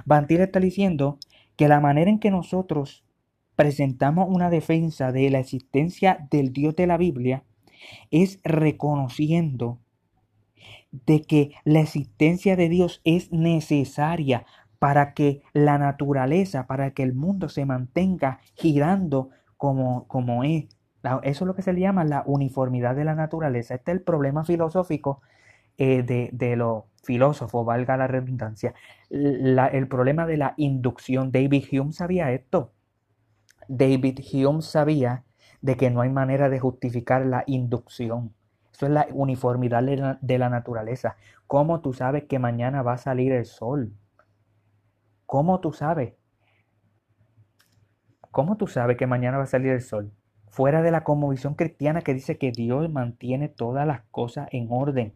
[0.05, 1.19] Bantil está diciendo
[1.57, 3.05] que la manera en que nosotros
[3.55, 7.45] presentamos una defensa de la existencia del Dios de la Biblia
[8.11, 9.79] es reconociendo
[10.91, 14.45] de que la existencia de Dios es necesaria
[14.79, 20.65] para que la naturaleza, para que el mundo se mantenga girando como, como es.
[21.23, 23.75] Eso es lo que se le llama la uniformidad de la naturaleza.
[23.75, 25.21] Este es el problema filosófico
[25.79, 28.75] eh, de, de los filósofos, valga la redundancia.
[29.11, 31.33] el problema de la inducción.
[31.33, 32.73] David Hume sabía esto.
[33.69, 35.25] David Hume sabía
[35.63, 38.35] de que no hay manera de justificar la inducción.
[38.73, 41.17] Eso es la uniformidad de la, naturaleza.
[41.47, 43.93] ¿Cómo tú sabes que mañana va a salir el sol?
[45.25, 46.15] ¿Cómo tú sabes?
[48.31, 50.13] ¿Cómo tú sabes que mañana va a salir el sol?
[50.49, 55.15] Fuera de la conmovisión cristiana que dice que Dios mantiene todas las cosas en orden.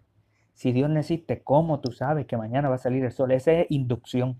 [0.54, 3.32] Si Dios no existe, ¿cómo tú sabes que mañana va a salir el sol?
[3.32, 4.38] Esa es inducción.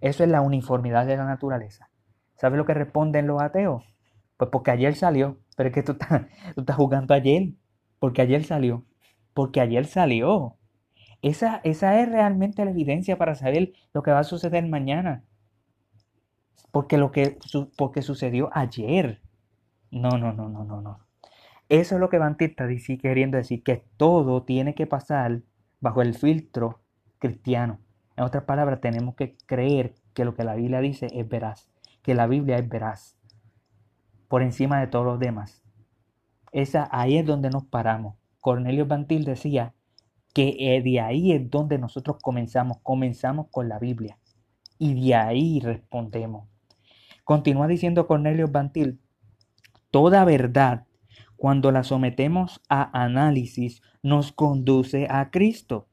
[0.00, 1.90] Eso es la uniformidad de la naturaleza.
[2.36, 3.93] ¿Sabes lo que responden los ateos?
[4.36, 5.38] Pues porque ayer salió.
[5.56, 7.52] Pero es que tú estás, tú estás jugando ayer.
[7.98, 8.84] Porque ayer salió.
[9.32, 10.56] Porque ayer salió.
[11.22, 15.24] Esa, esa es realmente la evidencia para saber lo que va a suceder mañana.
[16.70, 17.38] Porque lo que
[17.76, 19.20] porque sucedió ayer.
[19.90, 21.00] No, no, no, no, no, no.
[21.68, 25.42] Eso es lo que Bantista dice queriendo decir que todo tiene que pasar
[25.80, 26.80] bajo el filtro
[27.18, 27.78] cristiano.
[28.16, 31.70] En otras palabras, tenemos que creer que lo que la Biblia dice es veraz,
[32.02, 33.16] que la Biblia es veraz
[34.34, 35.62] por encima de todos los demás.
[36.50, 38.16] Esa, ahí es donde nos paramos.
[38.40, 39.74] Cornelio Bantil decía
[40.32, 42.78] que eh, de ahí es donde nosotros comenzamos.
[42.82, 44.18] Comenzamos con la Biblia.
[44.76, 46.48] Y de ahí respondemos.
[47.22, 48.98] Continúa diciendo Cornelio Bantil,
[49.92, 50.88] toda verdad,
[51.36, 55.86] cuando la sometemos a análisis, nos conduce a Cristo.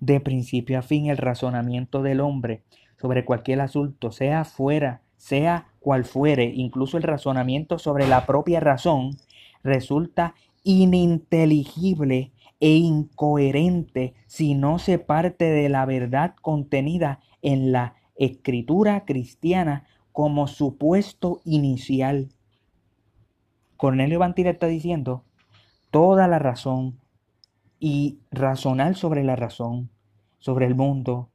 [0.00, 2.64] De principio a fin, el razonamiento del hombre
[2.96, 9.18] sobre cualquier asunto, sea fuera, sea cual fuere, incluso el razonamiento sobre la propia razón,
[9.62, 19.04] resulta ininteligible e incoherente si no se parte de la verdad contenida en la escritura
[19.04, 22.30] cristiana como supuesto inicial.
[23.76, 25.24] Cornelio Bantil está diciendo
[25.90, 26.98] toda la razón
[27.78, 29.90] y razonar sobre la razón,
[30.38, 31.28] sobre el mundo,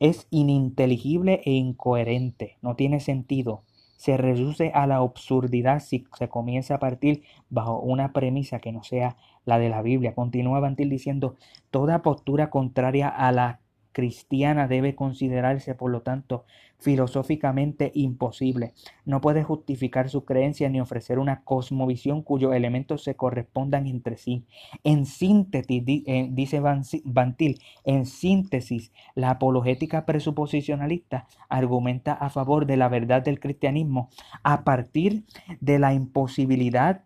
[0.00, 3.62] es ininteligible e incoherente, no tiene sentido.
[3.96, 8.84] Se reduce a la absurdidad si se comienza a partir bajo una premisa que no
[8.84, 10.14] sea la de la Biblia.
[10.14, 11.36] Continúa Bantil diciendo,
[11.70, 13.60] toda postura contraria a la
[13.92, 16.44] cristiana debe considerarse, por lo tanto,
[16.78, 18.72] filosóficamente imposible.
[19.04, 24.44] No puede justificar su creencia ni ofrecer una cosmovisión cuyos elementos se correspondan entre sí.
[24.84, 26.60] En síntesis, eh, dice
[27.04, 34.10] Bantil, en síntesis, la apologética presuposicionalista argumenta a favor de la verdad del cristianismo
[34.42, 35.24] a partir
[35.60, 37.04] de la imposibilidad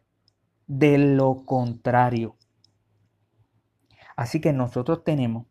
[0.66, 2.36] de lo contrario.
[4.16, 5.46] Así que nosotros tenemos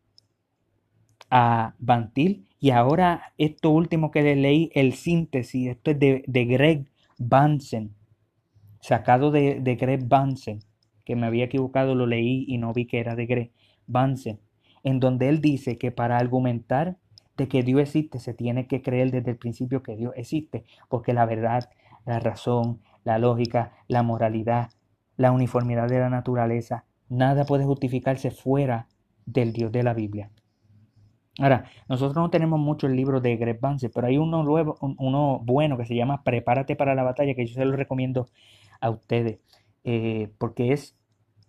[1.32, 2.46] a Bantil.
[2.60, 6.86] Y ahora esto último que le leí, el síntesis, esto es de, Greg
[7.18, 7.96] Bansen,
[8.82, 10.60] sacado de, Greg Bansen,
[11.04, 13.52] que me había equivocado, lo leí y no vi que era de Greg
[13.88, 14.40] Bansen,
[14.84, 16.98] en donde él dice que para argumentar
[17.38, 21.14] de que Dios existe se tiene que creer desde el principio que Dios existe, porque
[21.14, 21.70] la verdad,
[22.06, 24.70] la razón, la lógica, la moralidad,
[25.18, 28.88] la uniformidad de la naturaleza, nada puede justificarse fuera
[29.26, 30.30] del Dios de la Biblia.
[31.40, 35.40] Ahora, nosotros no tenemos mucho el libro de Greg Vance, pero hay uno, nuevo, uno
[35.44, 38.28] bueno que se llama Prepárate para la batalla, que yo se lo recomiendo
[38.82, 39.40] a ustedes,
[39.84, 40.98] eh, porque es,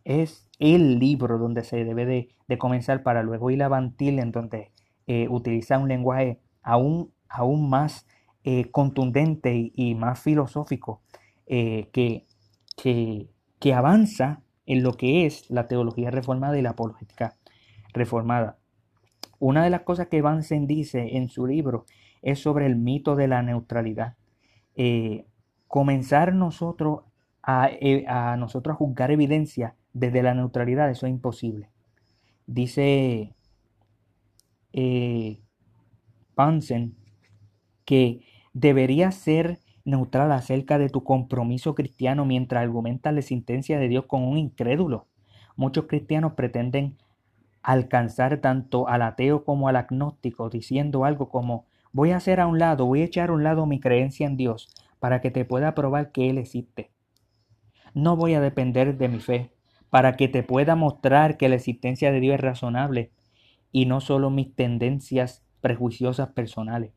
[0.04, 4.72] es el libro donde se debe de, comenzar para luego ir a Bantil, en donde
[5.06, 8.06] eh, utiliza un lenguaje aún, aún más
[8.44, 11.00] eh, contundente y, más filosófico
[11.46, 12.26] que,
[12.76, 17.36] que, que avanza en lo que es la teología reformada y la apologética
[17.92, 18.61] reformada.
[19.42, 21.84] Una de las cosas que Vansen dice en su libro
[22.22, 24.14] es sobre el mito de la neutralidad.
[24.76, 25.26] Eh,
[25.66, 27.00] comenzar nosotros
[27.80, 31.70] eh, a, nosotros a juzgar evidencia desde la neutralidad, eso es imposible.
[32.46, 33.34] Dice
[34.74, 35.40] eh,
[36.36, 36.94] Vansen
[37.84, 38.20] que
[38.52, 44.22] debería ser neutral acerca de tu compromiso cristiano mientras argumentas la existencia de Dios con
[44.22, 45.08] un incrédulo
[45.56, 46.96] Muchos cristianos pretenden
[47.62, 52.58] alcanzar tanto al ateo como al agnóstico diciendo algo como voy a hacer a un
[52.58, 55.74] lado, voy a echar a un lado mi creencia en Dios para que te pueda
[55.74, 56.90] probar que Él existe.
[57.94, 59.52] No voy a depender de mi fe
[59.90, 63.10] para que te pueda mostrar que la existencia de Dios es razonable
[63.70, 66.92] y no solo mis tendencias prejuiciosas personales.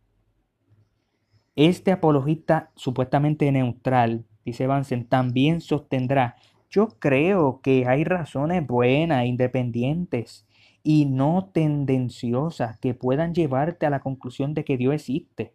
[1.55, 6.35] Este apologista supuestamente neutral, dice Vansen, también sostendrá,
[6.69, 10.45] yo creo que hay razones buenas, independientes
[10.87, 15.51] y no tendenciosas que puedan llevarte a la conclusión de que Dios existe.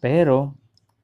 [0.00, 0.56] Pero,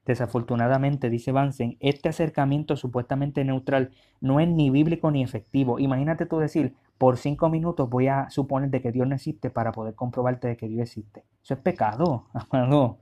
[0.05, 5.79] desafortunadamente, dice Vansen, este acercamiento supuestamente neutral no es ni bíblico ni efectivo.
[5.79, 9.71] Imagínate tú decir, por cinco minutos voy a suponer de que Dios no existe para
[9.71, 11.23] poder comprobarte de que Dios existe.
[11.41, 12.99] Eso es pecado, amado.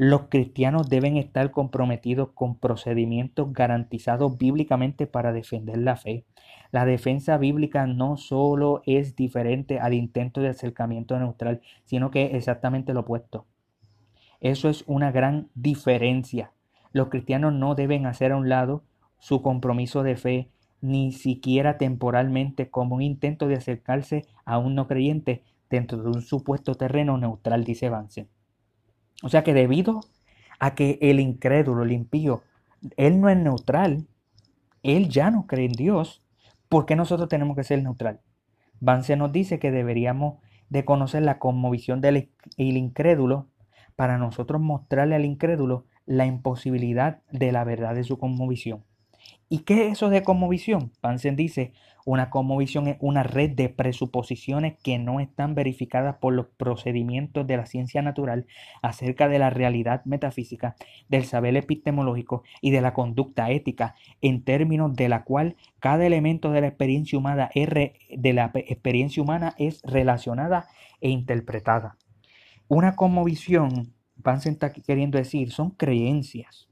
[0.00, 6.24] Los cristianos deben estar comprometidos con procedimientos garantizados bíblicamente para defender la fe.
[6.70, 12.34] La defensa bíblica no solo es diferente al intento de acercamiento neutral, sino que es
[12.34, 13.46] exactamente lo opuesto.
[14.40, 16.52] Eso es una gran diferencia.
[16.92, 18.84] Los cristianos no deben hacer a un lado
[19.18, 20.48] su compromiso de fe,
[20.80, 26.22] ni siquiera temporalmente, como un intento de acercarse a un no creyente dentro de un
[26.22, 28.28] supuesto terreno neutral, dice Vance.
[29.22, 30.00] O sea que debido
[30.58, 32.42] a que el incrédulo, el impío,
[32.96, 34.06] él no es neutral,
[34.82, 36.22] él ya no cree en Dios,
[36.68, 38.20] ¿por qué nosotros tenemos que ser neutral?
[38.80, 43.48] Vance nos dice que deberíamos de conocer la conmovisión del incrédulo
[43.96, 48.84] para nosotros mostrarle al incrédulo la imposibilidad de la verdad de su conmovisión.
[49.50, 50.92] ¿Y qué es eso de conmovisión?
[51.00, 51.72] Pansen dice,
[52.04, 57.56] una conmovisión es una red de presuposiciones que no están verificadas por los procedimientos de
[57.56, 58.46] la ciencia natural
[58.82, 60.76] acerca de la realidad metafísica,
[61.08, 66.50] del saber epistemológico y de la conducta ética, en términos de la cual cada elemento
[66.50, 70.66] de la experiencia humana es, de la experiencia humana es relacionada
[71.00, 71.96] e interpretada.
[72.68, 76.68] Una conmovisión, Pansen está queriendo decir, son creencias.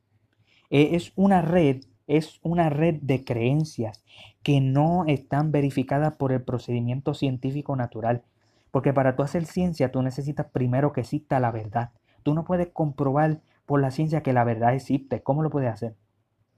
[0.68, 4.04] E, es una red es una red de creencias
[4.42, 8.22] que no están verificadas por el procedimiento científico natural.
[8.70, 11.90] Porque para tú hacer ciencia tú necesitas primero que exista la verdad.
[12.22, 15.22] Tú no puedes comprobar por la ciencia que la verdad existe.
[15.22, 15.94] ¿Cómo lo puedes hacer?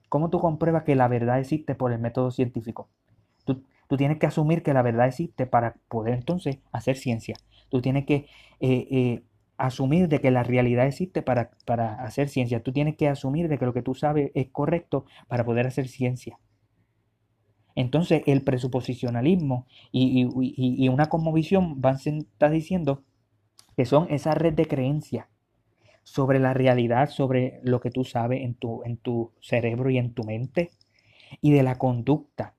[0.09, 2.89] ¿Cómo tú compruebas que la verdad existe por el método científico?
[3.45, 7.35] Tú, tú tienes que asumir que la verdad existe para poder entonces hacer ciencia.
[7.69, 8.27] Tú tienes que
[8.59, 9.23] eh, eh,
[9.59, 12.63] asumir de que la realidad existe para, para, hacer ciencia.
[12.63, 15.87] Tú tienes que asumir de que lo que tú sabes es correcto para poder hacer
[15.87, 16.39] ciencia.
[17.75, 21.97] Entonces el presuposicionalismo y, y, una conmovisión van
[22.51, 23.03] diciendo
[23.77, 25.27] que son esa red de creencias
[26.03, 30.13] sobre la realidad, sobre lo que tú sabes en tu, en tu cerebro y en
[30.13, 30.71] tu mente,
[31.41, 32.55] y de la conducta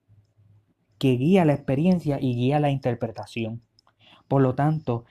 [0.98, 3.62] que guía la experiencia y guía la interpretación.
[4.28, 5.04] Por lo tanto,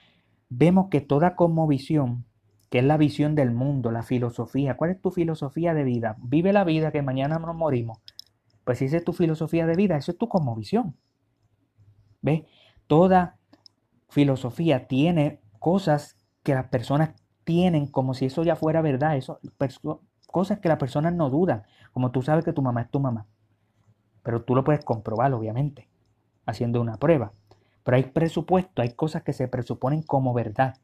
[0.50, 2.26] vemos que toda cosmovisión,
[2.68, 6.16] que es la visión del mundo, la filosofía, ¿cuál es tu filosofía de vida?
[6.20, 7.98] Vive la vida que mañana nos morimos.
[8.64, 10.96] Pues si esa es tu filosofía de vida, eso es tu cosmovisión.
[12.20, 12.42] ¿Ves?
[12.86, 13.38] Toda
[14.10, 19.40] filosofía tiene cosas que las personas tienen como si eso ya fuera verdad, eso,
[20.26, 23.26] cosas que las personas no dudan, como tú sabes que tu mamá es tu mamá.
[24.22, 25.88] Pero tú lo puedes comprobar, obviamente,
[26.44, 27.32] haciendo una prueba.
[27.90, 30.76] Pero hay presupuesto, hay cosas que se presuponen como verdad.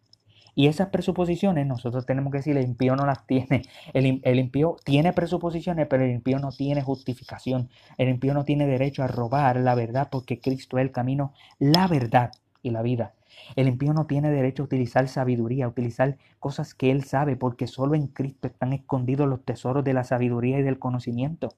[0.56, 3.62] Y esas presuposiciones nosotros tenemos que decir, el impío no las tiene.
[3.92, 7.70] El, impío tiene presuposiciones, pero el impío no tiene justificación.
[7.96, 11.86] El impío no tiene derecho a robar la verdad porque Cristo es el camino, la
[11.86, 13.14] verdad y la vida.
[13.54, 17.68] El impío no tiene derecho a utilizar sabiduría, a utilizar cosas que él sabe, porque
[17.68, 21.50] solo en Cristo están escondidos los tesoros de la sabiduría y del conocimiento.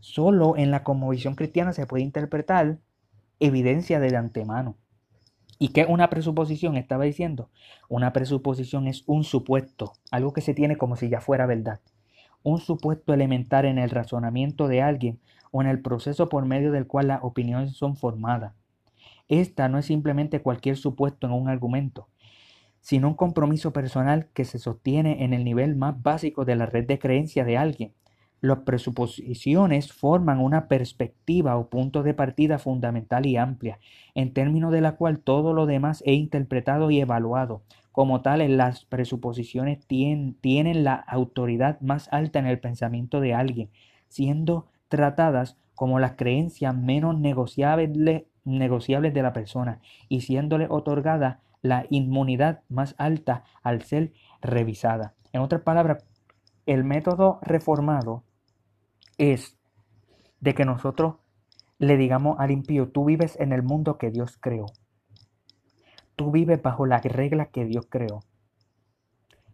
[0.00, 2.78] Solo en la conmovisión cristiana se puede interpretar
[3.40, 4.76] evidencia de antemano.
[5.58, 6.76] ¿Y qué es una presuposición?
[6.76, 7.50] Estaba diciendo,
[7.88, 11.80] una presuposición es un supuesto, algo que se tiene como si ya fuera verdad.
[12.44, 15.18] Un supuesto elemental en el razonamiento de alguien
[15.50, 18.54] o en el proceso por medio del cual las opiniones son formadas.
[19.28, 22.08] Esta no es simplemente cualquier supuesto en un argumento,
[22.80, 26.86] sino un compromiso personal que se sostiene en el nivel más básico de la red
[26.86, 27.92] de creencia de alguien,
[28.40, 33.78] las presuposiciones forman una perspectiva o punto de partida fundamental y amplia,
[34.14, 37.62] en términos de la cual todo lo demás es interpretado y evaluado.
[37.90, 43.70] Como tales, las presuposiciones tienen, la autoridad más alta en el pensamiento de alguien,
[44.08, 51.86] siendo tratadas como las creencias menos negociables, negociables de la persona y siéndole otorgada la
[51.90, 55.14] inmunidad más alta al ser revisada.
[55.32, 56.04] En otras palabras,
[56.66, 58.22] el método reformado
[59.18, 59.58] es
[60.40, 61.16] de que nosotros
[61.78, 64.66] le digamos al impío, tú vives en el mundo que Dios creó.
[66.16, 68.20] Tú vives bajo las reglas que Dios creó.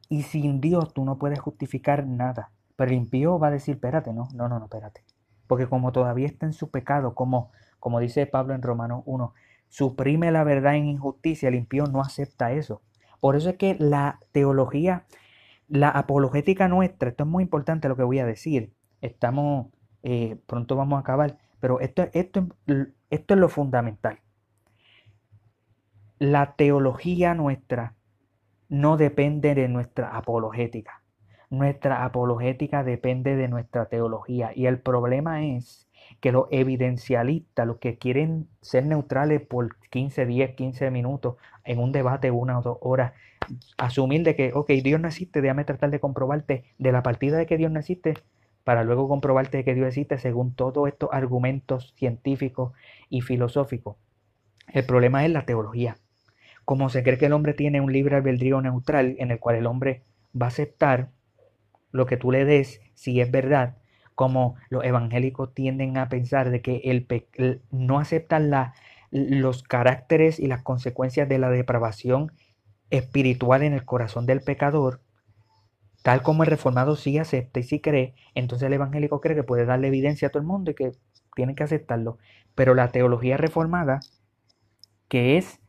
[0.08, 2.50] Y sin Dios tú no puedes justificar nada.
[2.76, 5.04] Pero el impío va a decir, espérate, no, no, no, no, espérate.
[5.46, 9.34] Porque como todavía está en su pecado, como, como dice Pablo en Romanos 1,
[9.68, 12.82] suprime la verdad en injusticia, el impío no acepta eso.
[13.20, 15.06] Por eso es que la teología,
[15.68, 18.73] la apologética nuestra, esto es muy importante lo que voy a decir.
[19.04, 19.66] Estamos,
[20.02, 22.48] eh, pronto vamos a acabar, pero esto, esto,
[23.10, 24.20] esto es lo fundamental.
[26.18, 27.94] La teología nuestra
[28.68, 31.02] no depende de nuestra apologética.
[31.50, 34.52] Nuestra apologética depende de nuestra teología.
[34.54, 35.86] Y el problema es
[36.20, 41.92] que los evidencialistas, los que quieren ser neutrales por 15, 10, 15 minutos en un
[41.92, 43.12] debate una o dos horas,
[43.76, 47.46] asumir de que, ok, Dios no existe, déjame tratar de comprobarte de la partida de
[47.46, 48.14] que Dios no existe,
[48.64, 52.72] para luego comprobarte que Dios existe según todos estos argumentos científicos
[53.10, 53.96] y filosóficos.
[54.72, 55.98] El problema es la teología.
[56.64, 59.66] Como se cree que el hombre tiene un libre albedrío neutral en el cual el
[59.66, 60.02] hombre
[60.40, 61.10] va a aceptar
[61.92, 63.76] lo que tú le des si es verdad,
[64.14, 68.74] como los evangélicos tienden a pensar de que el, no aceptan la,
[69.10, 72.32] los caracteres y las consecuencias de la depravación
[72.90, 75.00] espiritual en el corazón del pecador,
[76.04, 79.64] tal como el reformado sí acepta y sí cree, entonces el evangélico cree que puede
[79.64, 80.92] darle evidencia a todo el mundo y que
[81.34, 82.18] tiene que aceptarlo.
[82.54, 84.00] Pero la teología reformada,
[85.08, 85.62] que es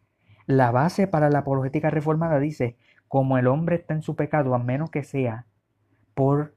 [0.46, 2.76] la base para la apologética reformada, dice,
[3.08, 5.46] como el hombre está en su pecado, a menos que sea
[6.14, 6.54] por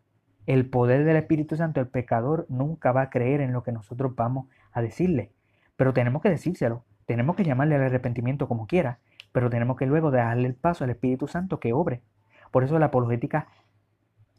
[0.47, 4.17] el poder del Espíritu Santo, el pecador nunca va a creer en lo que nosotros
[4.17, 5.31] vamos a decirle.
[5.77, 8.99] Pero tenemos que decírselo, tenemos que llamarle al arrepentimiento como quiera,
[9.31, 12.03] pero tenemos que luego darle el paso al Espíritu Santo que obre.
[12.51, 13.47] Por eso la apologética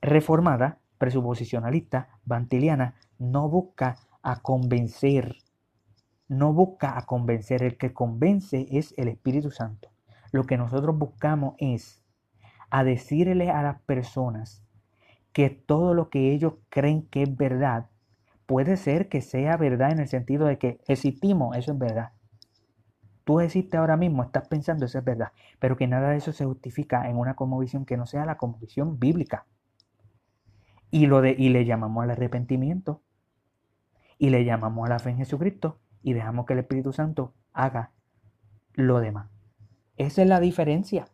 [0.01, 5.37] reformada, presuposicionalista, bantiliana, no busca a convencer,
[6.27, 9.89] no busca a convencer, el que convence es el Espíritu Santo.
[10.31, 12.03] Lo que nosotros buscamos es
[12.69, 14.63] a decirle a las personas
[15.33, 17.87] que todo lo que ellos creen que es verdad,
[18.45, 22.11] puede ser que sea verdad en el sentido de que existimos, eso es verdad.
[23.23, 26.45] Tú existes ahora mismo, estás pensando, eso es verdad, pero que nada de eso se
[26.45, 29.45] justifica en una conmovisión que no sea la conmovisión bíblica.
[30.91, 33.01] Y, lo de, y le llamamos al arrepentimiento,
[34.17, 37.91] y le llamamos a la fe en Jesucristo, y dejamos que el Espíritu Santo haga
[38.73, 39.29] lo demás.
[39.97, 41.07] Esa es la diferencia.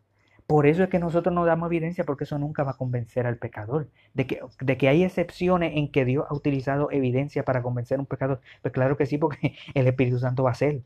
[0.47, 3.37] Por eso es que nosotros no damos evidencia porque eso nunca va a convencer al
[3.37, 3.89] pecador.
[4.13, 8.01] De que, de que hay excepciones en que Dios ha utilizado evidencia para convencer a
[8.01, 8.41] un pecador.
[8.61, 10.83] Pues claro que sí, porque el Espíritu Santo va a ser.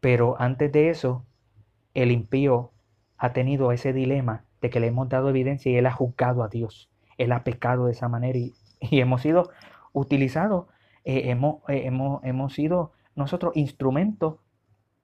[0.00, 1.26] Pero antes de eso,
[1.94, 2.72] el impío
[3.18, 6.48] ha tenido ese dilema de que le hemos dado evidencia y él ha juzgado a
[6.48, 6.89] Dios.
[7.20, 9.50] Él ha pecado de esa manera y, hemos sido
[9.92, 10.66] utilizados,
[11.04, 14.36] eh, hemos, eh, hemos, hemos sido nosotros instrumentos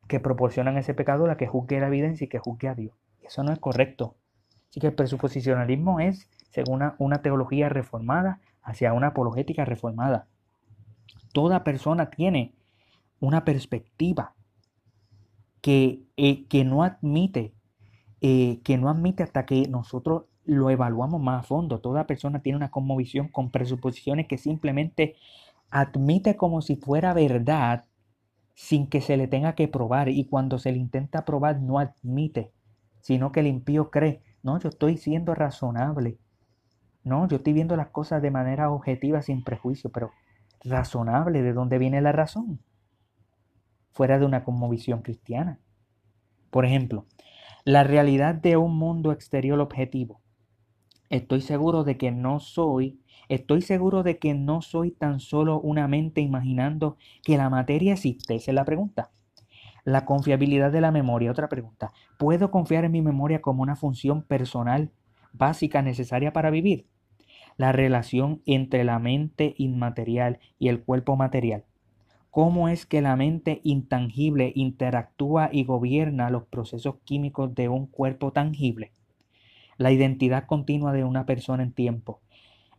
[0.09, 2.95] que proporcionan ese pecador a que juzgue la evidencia y que juzgue a Dios.
[3.23, 4.17] Eso no es correcto.
[4.71, 10.27] Así que el presuposicionalismo es, según una, teología reformada, hacia una apologética reformada.
[11.35, 12.55] Toda persona tiene
[13.21, 14.35] una perspectiva
[15.61, 17.53] que, eh, que no admite,
[18.21, 21.81] que no admite hasta que nosotros lo evaluamos más a fondo.
[21.81, 25.17] Toda persona tiene una conmovisión con presuposiciones que simplemente
[25.71, 27.85] admite como si fuera verdad
[28.55, 32.53] sin que se le tenga que probar y cuando se le intenta probar no admite
[33.07, 36.19] sino que el impío cree, no, yo estoy siendo razonable.
[37.05, 40.11] No, yo estoy viendo las cosas de manera objetiva, sin prejuicio, pero
[40.65, 42.59] razonable, ¿de dónde viene la razón?
[43.93, 45.61] Fuera de una conmovisión cristiana.
[46.51, 47.07] Por ejemplo,
[47.65, 50.21] la realidad de un mundo exterior objetivo.
[51.09, 52.99] Estoy seguro de que no soy,
[53.29, 58.35] estoy seguro de que no soy tan solo una mente imaginando que la materia existe.
[58.35, 59.11] Esa es la pregunta.
[59.85, 61.31] La confiabilidad de la memoria.
[61.31, 61.93] Otra pregunta.
[62.19, 64.91] ¿Puedo confiar en mi memoria como una función personal
[65.33, 66.87] básica necesaria para vivir?
[67.57, 71.65] La relación entre la mente inmaterial y el cuerpo material.
[72.31, 78.33] ¿Cómo es que la mente intangible interactúa y gobierna los procesos químicos de un cuerpo
[78.33, 78.93] tangible?
[79.79, 82.21] La identidad continua de una persona en tiempo.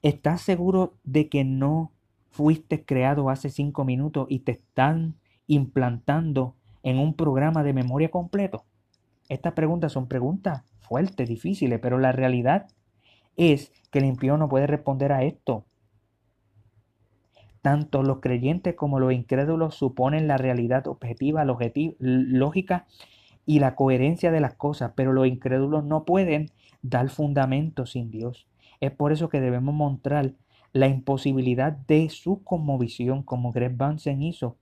[0.01, 1.91] ¿Estás seguro de que no
[2.29, 5.15] fuiste creado hace cinco minutos y te están
[5.47, 8.65] implantando en un programa de memoria completo?
[9.29, 12.67] Estas preguntas son preguntas fuertes, difíciles, pero la realidad
[13.35, 15.65] es que el impío no puede responder a esto.
[17.61, 22.85] Tanto los creyentes como los incrédulos suponen la realidad objetiva, lógica
[23.45, 26.49] y la coherencia de las cosas, pero los incrédulos no pueden
[26.81, 28.47] dar fundamento sin Dios.
[28.79, 30.33] Es por eso que debemos mostrar
[30.73, 34.57] la imposibilidad de su conmovisión como Greg Bunsen hizo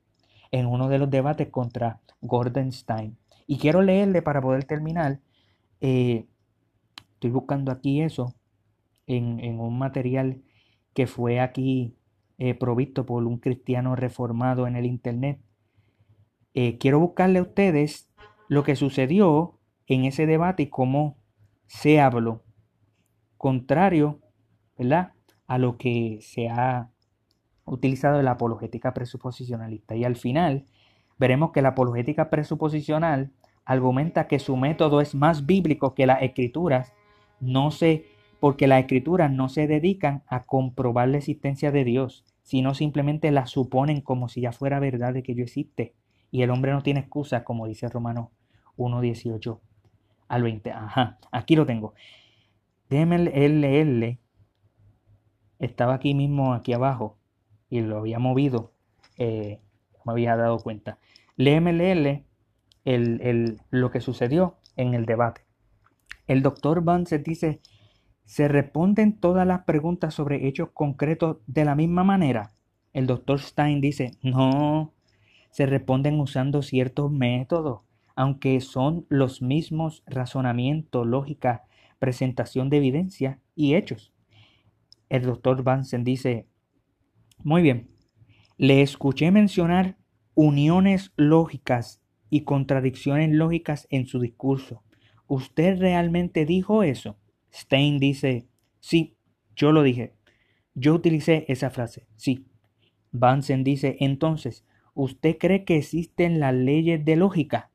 [0.51, 3.17] en uno de los debates contra Gordon Stein.
[3.47, 5.19] Y quiero leerle para poder terminar.
[5.81, 6.25] Eh,
[7.13, 8.33] estoy buscando aquí eso
[9.07, 10.41] en, un material
[10.93, 11.95] que fue aquí
[12.37, 15.39] eh, provisto por un cristiano reformado en el internet.
[16.53, 18.09] Eh, quiero buscarle a ustedes
[18.47, 21.17] lo que sucedió en ese debate y cómo
[21.67, 22.43] se habló,
[23.37, 24.19] contrario
[24.77, 25.13] ¿verdad?
[25.47, 26.89] a lo que se ha
[27.65, 29.95] utilizado en la apologética presuposicionalista.
[29.95, 30.65] Y al final
[31.17, 33.31] veremos que la apologética presuposicional
[33.65, 36.93] argumenta que su método es más bíblico que las escrituras,
[37.39, 38.05] no se,
[38.39, 43.47] porque las escrituras no se dedican a comprobar la existencia de Dios, sino simplemente la
[43.47, 45.95] suponen como si ya fuera verdad de que Dios existe.
[46.29, 48.31] Y el hombre no tiene excusa, como dice Romano
[48.77, 49.59] 1.18
[50.27, 50.71] al 20.
[50.71, 51.93] Ajá, aquí lo tengo.
[52.89, 54.19] Leerle.
[55.59, 57.17] Estaba aquí mismo, aquí abajo,
[57.69, 58.73] y lo había movido.
[59.17, 59.61] Eh,
[60.05, 60.99] me había dado cuenta.
[61.35, 62.25] Léeme leerle
[62.85, 65.41] el, lo que sucedió en el debate.
[66.27, 67.61] El doctor Vance dice,
[68.23, 72.51] ¿se responden todas las preguntas sobre hechos concretos de la misma manera?
[72.93, 74.93] El doctor Stein dice, no,
[75.51, 77.81] se responden usando ciertos métodos,
[78.15, 81.65] aunque son los mismos razonamiento, lógica,
[81.99, 84.13] presentación de evidencia y hechos.
[85.09, 86.47] El doctor Vansen dice,
[87.43, 87.89] muy bien,
[88.57, 89.97] le escuché mencionar
[90.33, 94.83] uniones lógicas y contradicciones lógicas en su discurso.
[95.27, 97.17] ¿Usted realmente dijo eso?
[97.53, 98.47] Stein dice,
[98.79, 99.17] sí,
[99.55, 100.13] yo lo dije.
[100.73, 102.47] Yo utilicé esa frase, sí.
[103.11, 107.71] Vansen dice, entonces, ¿usted cree que existen las leyes de lógica?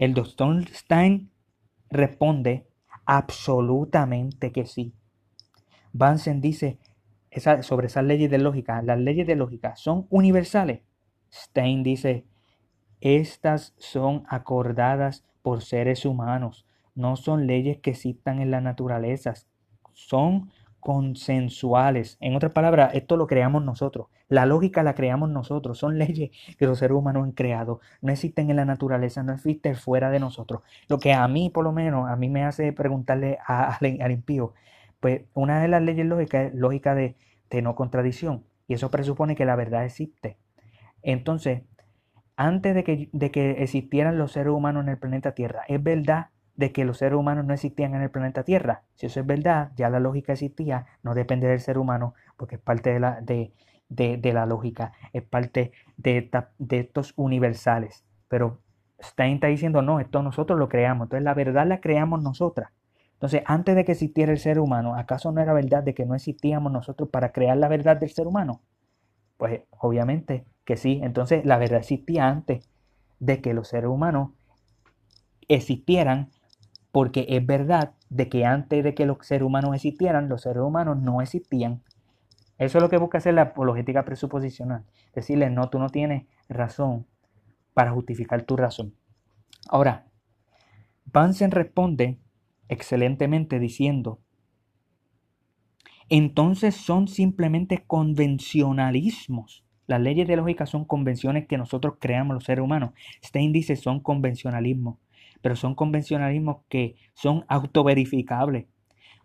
[0.00, 1.30] El doctor Stein
[1.90, 2.66] responde,
[3.04, 4.94] absolutamente que sí.
[5.92, 6.78] Vansen dice
[7.60, 10.80] sobre esas leyes de lógica, las leyes de lógica son universales.
[11.30, 12.24] Stein dice,
[13.02, 19.34] estas son acordadas por seres humanos, no son leyes que existan en la naturaleza,
[19.92, 22.16] son consensuales.
[22.20, 24.08] En otras palabras, esto lo creamos nosotros.
[24.28, 25.78] La lógica la creamos nosotros.
[25.78, 27.80] Son leyes que los seres humanos han creado.
[28.00, 30.62] No existen en la naturaleza, no existen fuera de nosotros.
[30.88, 34.54] Lo que a mí, por lo menos, a mí me hace preguntarle al impío,
[35.00, 37.16] pues una de las leyes lógicas es lógica de,
[37.50, 38.44] de no contradicción.
[38.68, 40.36] Y eso presupone que la verdad existe.
[41.02, 41.62] Entonces,
[42.36, 46.28] antes de que, de que existieran los seres humanos en el planeta Tierra, es verdad
[46.60, 48.82] de que los seres humanos no existían en el planeta Tierra.
[48.94, 52.60] Si eso es verdad, ya la lógica existía, no depende del ser humano, porque es
[52.60, 53.54] parte de la, de,
[53.88, 58.04] de, la lógica, es parte de, de estos universales.
[58.28, 58.58] Pero
[59.02, 62.68] Stein está diciendo, no, esto nosotros lo creamos, entonces la verdad la creamos nosotras.
[63.14, 66.14] Entonces, antes de que existiera el ser humano, ¿acaso no era verdad de que no
[66.14, 68.60] existíamos nosotros para crear la verdad del ser humano?
[69.38, 71.00] Pues obviamente que sí.
[71.02, 72.68] Entonces, la verdad existía antes
[73.18, 74.32] de que los seres humanos
[75.48, 76.28] existieran,
[76.92, 80.98] porque es verdad de que antes de que los seres humanos existieran, los seres humanos
[80.98, 81.82] no existían.
[82.58, 84.84] Eso es lo que busca hacer la apologética presuposicional.
[85.14, 87.06] Decirle, no, tú no tienes razón
[87.74, 88.94] para justificar tu razón.
[89.68, 90.06] Ahora,
[91.06, 92.18] Bansen responde
[92.68, 94.20] excelentemente diciendo,
[96.08, 99.64] entonces son simplemente convencionalismos.
[99.86, 102.92] Las leyes de lógica son convenciones que nosotros creamos los seres humanos.
[103.24, 104.98] Stein dice son convencionalismos,
[105.42, 108.66] pero son convencionalismos que son autoverificables.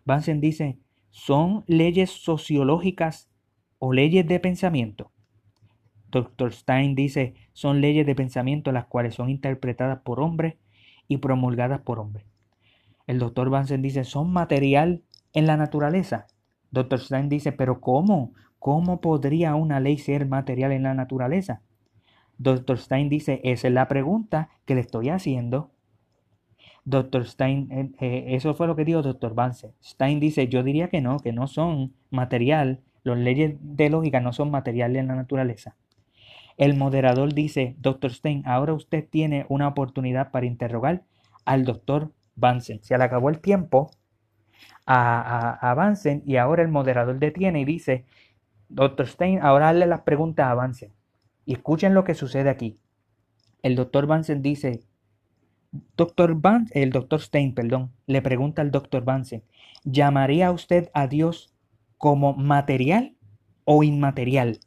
[0.04, 0.78] Bansen dice
[1.10, 3.30] son leyes sociológicas
[3.78, 5.12] o leyes de pensamiento.
[6.10, 6.52] Dr.
[6.52, 10.56] Stein dice son leyes de pensamiento las cuales son interpretadas por hombres
[11.08, 12.26] y promulgadas por hombres.
[13.06, 15.02] El doctor Bansen dice son material
[15.32, 16.26] en la naturaleza.
[16.70, 17.00] Dr.
[17.00, 18.32] Stein dice, pero ¿cómo?
[18.58, 21.62] ¿Cómo podría una ley ser material en la naturaleza?
[22.38, 22.78] Dr.
[22.78, 25.70] Stein dice, esa es la pregunta que le estoy haciendo.
[26.86, 27.26] Dr.
[27.26, 29.34] Stein, eh, eh, eso fue lo que dijo Dr.
[29.34, 29.74] Vance.
[29.82, 34.32] Stein dice, yo diría que no, que no son material, las leyes de lógica no
[34.32, 35.76] son materiales en la naturaleza.
[36.56, 38.12] El moderador dice, Dr.
[38.12, 41.02] Stein, ahora usted tiene una oportunidad para interrogar
[41.44, 42.12] al Dr.
[42.36, 42.78] Vance.
[42.82, 43.90] Se le acabó el tiempo,
[44.86, 48.04] avancen y ahora el moderador detiene y dice,
[48.68, 50.70] doctor Stein, ahora hazle las preguntas a.
[51.44, 52.78] Y escuchen lo que sucede aquí.
[53.62, 54.82] El doctor Bansen dice,
[55.96, 59.42] doctor Van, el doctor Stein, perdón, le pregunta al doctor Bansen,
[59.84, 61.54] ¿llamaría usted a Dios
[61.98, 63.16] como material
[63.64, 64.60] o inmaterial?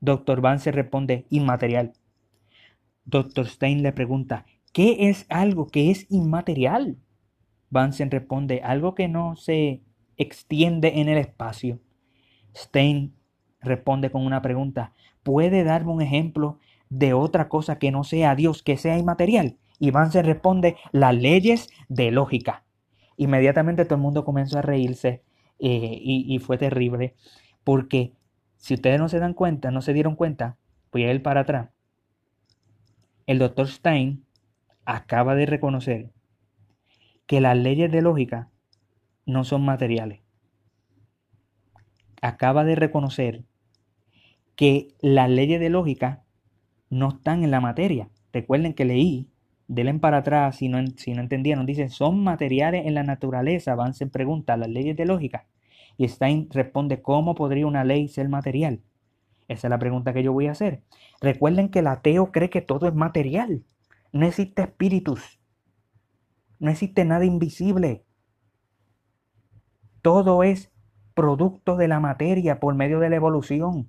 [0.00, 1.92] Doctor Bansen responde, inmaterial.
[3.04, 6.96] Doctor Stein le pregunta, ¿qué es algo que es inmaterial?
[7.70, 9.82] Bansen responde, algo que no se
[10.16, 11.80] extiende en el espacio.
[12.54, 13.14] Stein
[13.60, 14.92] responde con una pregunta.
[15.22, 16.58] ¿Puede darme un ejemplo
[16.92, 19.56] de otra cosa que no sea Dios, que sea inmaterial?
[19.78, 22.64] Y se responde, las leyes de lógica.
[23.16, 25.22] Inmediatamente todo el mundo comenzó a reírse
[25.58, 27.14] eh, y, y, fue terrible,
[27.64, 28.12] porque
[28.56, 30.58] si ustedes no se dan cuenta, no se dieron cuenta,
[30.92, 31.70] voy a ir para atrás.
[33.26, 34.26] El doctor Stein
[34.84, 36.10] acaba de reconocer
[37.26, 38.50] que las leyes de lógica
[39.24, 40.20] no son materiales.
[42.20, 43.44] Acaba de reconocer
[44.56, 46.21] que las leyes de lógica
[46.92, 48.10] no están en la materia.
[48.34, 49.30] Recuerden que leí,
[49.66, 53.74] denle para atrás si no, si no entendieron, dice, son materiales en la naturaleza.
[53.74, 55.46] Van se pregunta, las leyes de lógica.
[55.96, 58.82] Y Stein responde, ¿cómo podría una ley ser material?
[59.48, 60.82] Esa es la pregunta que yo voy a hacer.
[61.22, 63.64] Recuerden que el ateo cree que todo es material.
[64.12, 65.40] No existe espíritus.
[66.58, 68.04] No existe nada invisible.
[70.02, 70.70] Todo es
[71.14, 73.88] producto de la materia por medio de la evolución.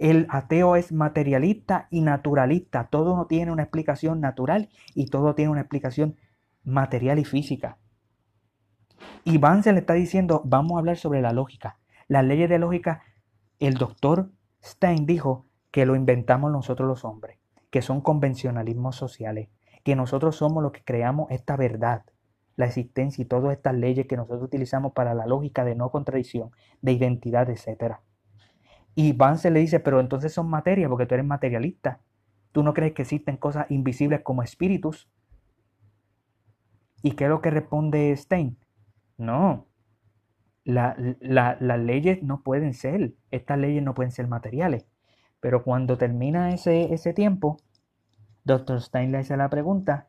[0.00, 2.88] El ateo es materialista y naturalista.
[2.88, 6.16] Todo no tiene una explicación natural y todo tiene una explicación
[6.64, 7.76] material y física.
[9.24, 11.78] Y Vance le está diciendo, vamos a hablar sobre la lógica.
[12.08, 13.02] Las leyes de lógica,
[13.58, 14.30] el doctor
[14.64, 17.38] Stein dijo que lo inventamos nosotros los hombres,
[17.68, 19.50] que son convencionalismos sociales,
[19.84, 22.04] que nosotros somos los que creamos esta verdad,
[22.56, 26.52] la existencia y todas estas leyes que nosotros utilizamos para la lógica de no contradicción,
[26.80, 28.00] de identidad, etcétera.
[28.94, 32.00] Y Vance le dice, pero entonces son materia porque tú eres materialista.
[32.52, 35.08] Tú no crees que existen cosas invisibles como espíritus.
[37.02, 38.58] ¿Y qué es lo que responde Stein?
[39.16, 39.66] No,
[40.64, 44.86] las leyes no pueden ser, estas leyes no pueden ser materiales.
[45.40, 47.58] Pero cuando termina ese, ese tiempo,
[48.44, 48.80] Dr.
[48.80, 50.08] Stein le hace la pregunta,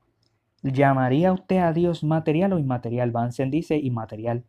[0.61, 3.11] ¿llamaría usted a Dios material o inmaterial?
[3.11, 4.43] Vansen dice inmaterial.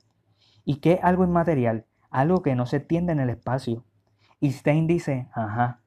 [0.65, 1.87] ¿Y qué es algo inmaterial?
[2.11, 3.85] Algo que no se entiende en el espacio.
[4.43, 5.79] Y Stein dice, ajá,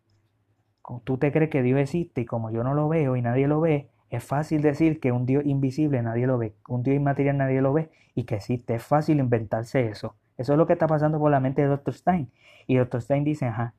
[1.03, 3.59] tú te crees que Dios existe y como yo no lo veo y nadie lo
[3.59, 7.61] ve, es fácil decir que un Dios invisible nadie lo ve, un Dios inmaterial nadie
[7.61, 8.75] lo ve y que existe.
[8.75, 10.15] Es fácil inventarse eso.
[10.37, 11.93] Eso es lo que está pasando por la mente de Dr.
[11.93, 12.31] Stein.
[12.65, 13.01] Y Dr.
[13.01, 13.73] Stein dice, ajá,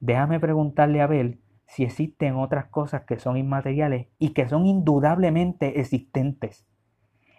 [0.00, 5.80] déjame preguntarle a Abel si existen otras cosas que son inmateriales y que son indudablemente
[5.80, 6.66] existentes.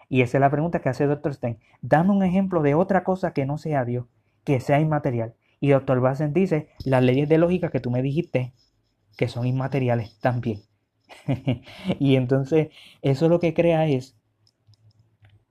[0.08, 1.34] Y esa es la pregunta que hace Dr.
[1.34, 1.58] Stein.
[1.82, 4.06] Dame un ejemplo de otra cosa que no sea Dios,
[4.44, 5.34] que sea inmaterial.
[5.60, 8.54] Y doctor Bassen dice, las leyes de lógica que tú me dijiste,
[9.18, 10.62] que son inmateriales también.
[12.00, 12.70] y entonces
[13.02, 14.16] eso lo que crea es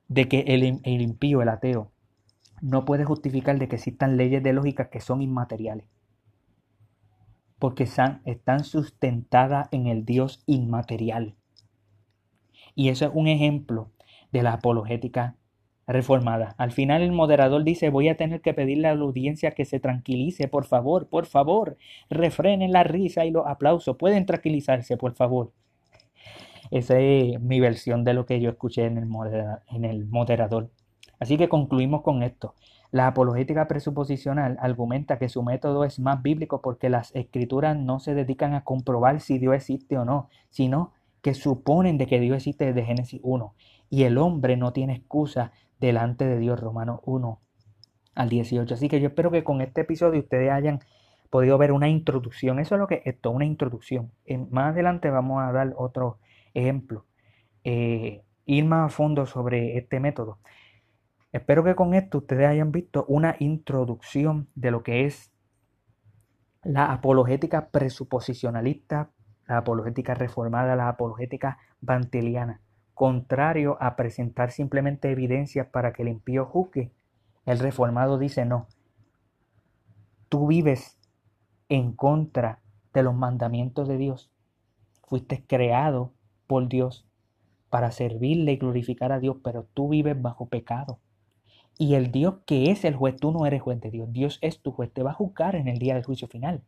[0.07, 1.91] de que el, el impío, el ateo,
[2.61, 5.85] no puede justificar de que existan leyes de lógica que son inmateriales.
[7.59, 11.35] Porque están, están sustentadas en el Dios inmaterial.
[12.73, 13.91] Y eso es un ejemplo
[14.31, 15.35] de la apologética
[15.89, 16.53] reformada.
[16.59, 19.79] Al final el moderador dice, voy a tener que pedirle a la audiencia que se
[19.79, 21.77] tranquilice, por favor, por favor,
[22.11, 25.51] refrenen la risa y los aplausos, pueden tranquilizarse, por favor.
[26.69, 29.09] Esa es mi versión de lo que yo escuché en el,
[29.71, 30.69] en el moderador.
[31.19, 32.53] Así que concluimos con esto.
[32.91, 38.13] La apologética presuposicional argumenta que su método es más bíblico porque las escrituras no se
[38.13, 42.65] dedican a comprobar si Dios existe o no, sino que suponen de que Dios existe
[42.65, 43.53] desde Génesis 1
[43.89, 47.41] y el hombre no tiene excusa delante de Dios, Romanos 1
[48.15, 48.73] al 18.
[48.73, 50.79] Así que yo espero que con este episodio ustedes hayan
[51.29, 52.59] podido ver una introducción.
[52.59, 54.11] Eso es lo que es esto, una introducción.
[54.49, 56.19] más adelante vamos a dar otro
[56.53, 57.05] ejemplo,
[57.63, 60.39] eh, ir más a fondo sobre este método.
[61.31, 65.31] Espero que con esto ustedes hayan visto una introducción de lo que es
[66.63, 69.11] la apologética presuposicionalista,
[69.47, 72.61] la apologética reformada, la apologética banteliana
[72.99, 76.91] contrario a presentar simplemente evidencias para que el impío juzgue,
[77.45, 78.67] el reformado dice no.
[80.27, 80.99] Tú vives
[81.69, 82.59] en contra
[82.93, 84.29] de los mandamientos de Dios.
[85.07, 86.11] Fuiste creado
[86.45, 87.07] por Dios
[87.69, 90.99] para servirle y glorificar a Dios, pero tú vives bajo pecado.
[91.77, 94.59] Y el Dios que es el juez, tú no eres juez de Dios, Dios es
[94.59, 96.63] tu juez, te va a juzgar en el día del juicio final.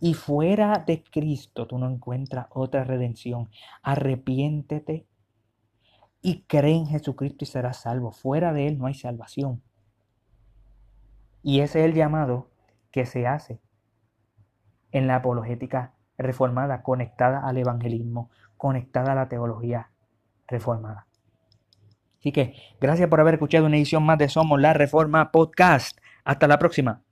[0.00, 3.50] Y fuera de Cristo tú no encuentras otra redención.
[3.82, 5.04] Arrepiéntete
[6.20, 8.12] y cree en Jesucristo y serás salvo.
[8.12, 9.62] Fuera de Él no hay salvación.
[11.42, 12.50] Y ese es el llamado
[12.90, 13.60] que se hace
[14.92, 19.90] en la apologética reformada, conectada al evangelismo, conectada a la teología
[20.46, 21.06] reformada.
[22.18, 25.98] Así que gracias por haber escuchado una edición más de Somos la Reforma Podcast.
[26.24, 27.02] Hasta la próxima.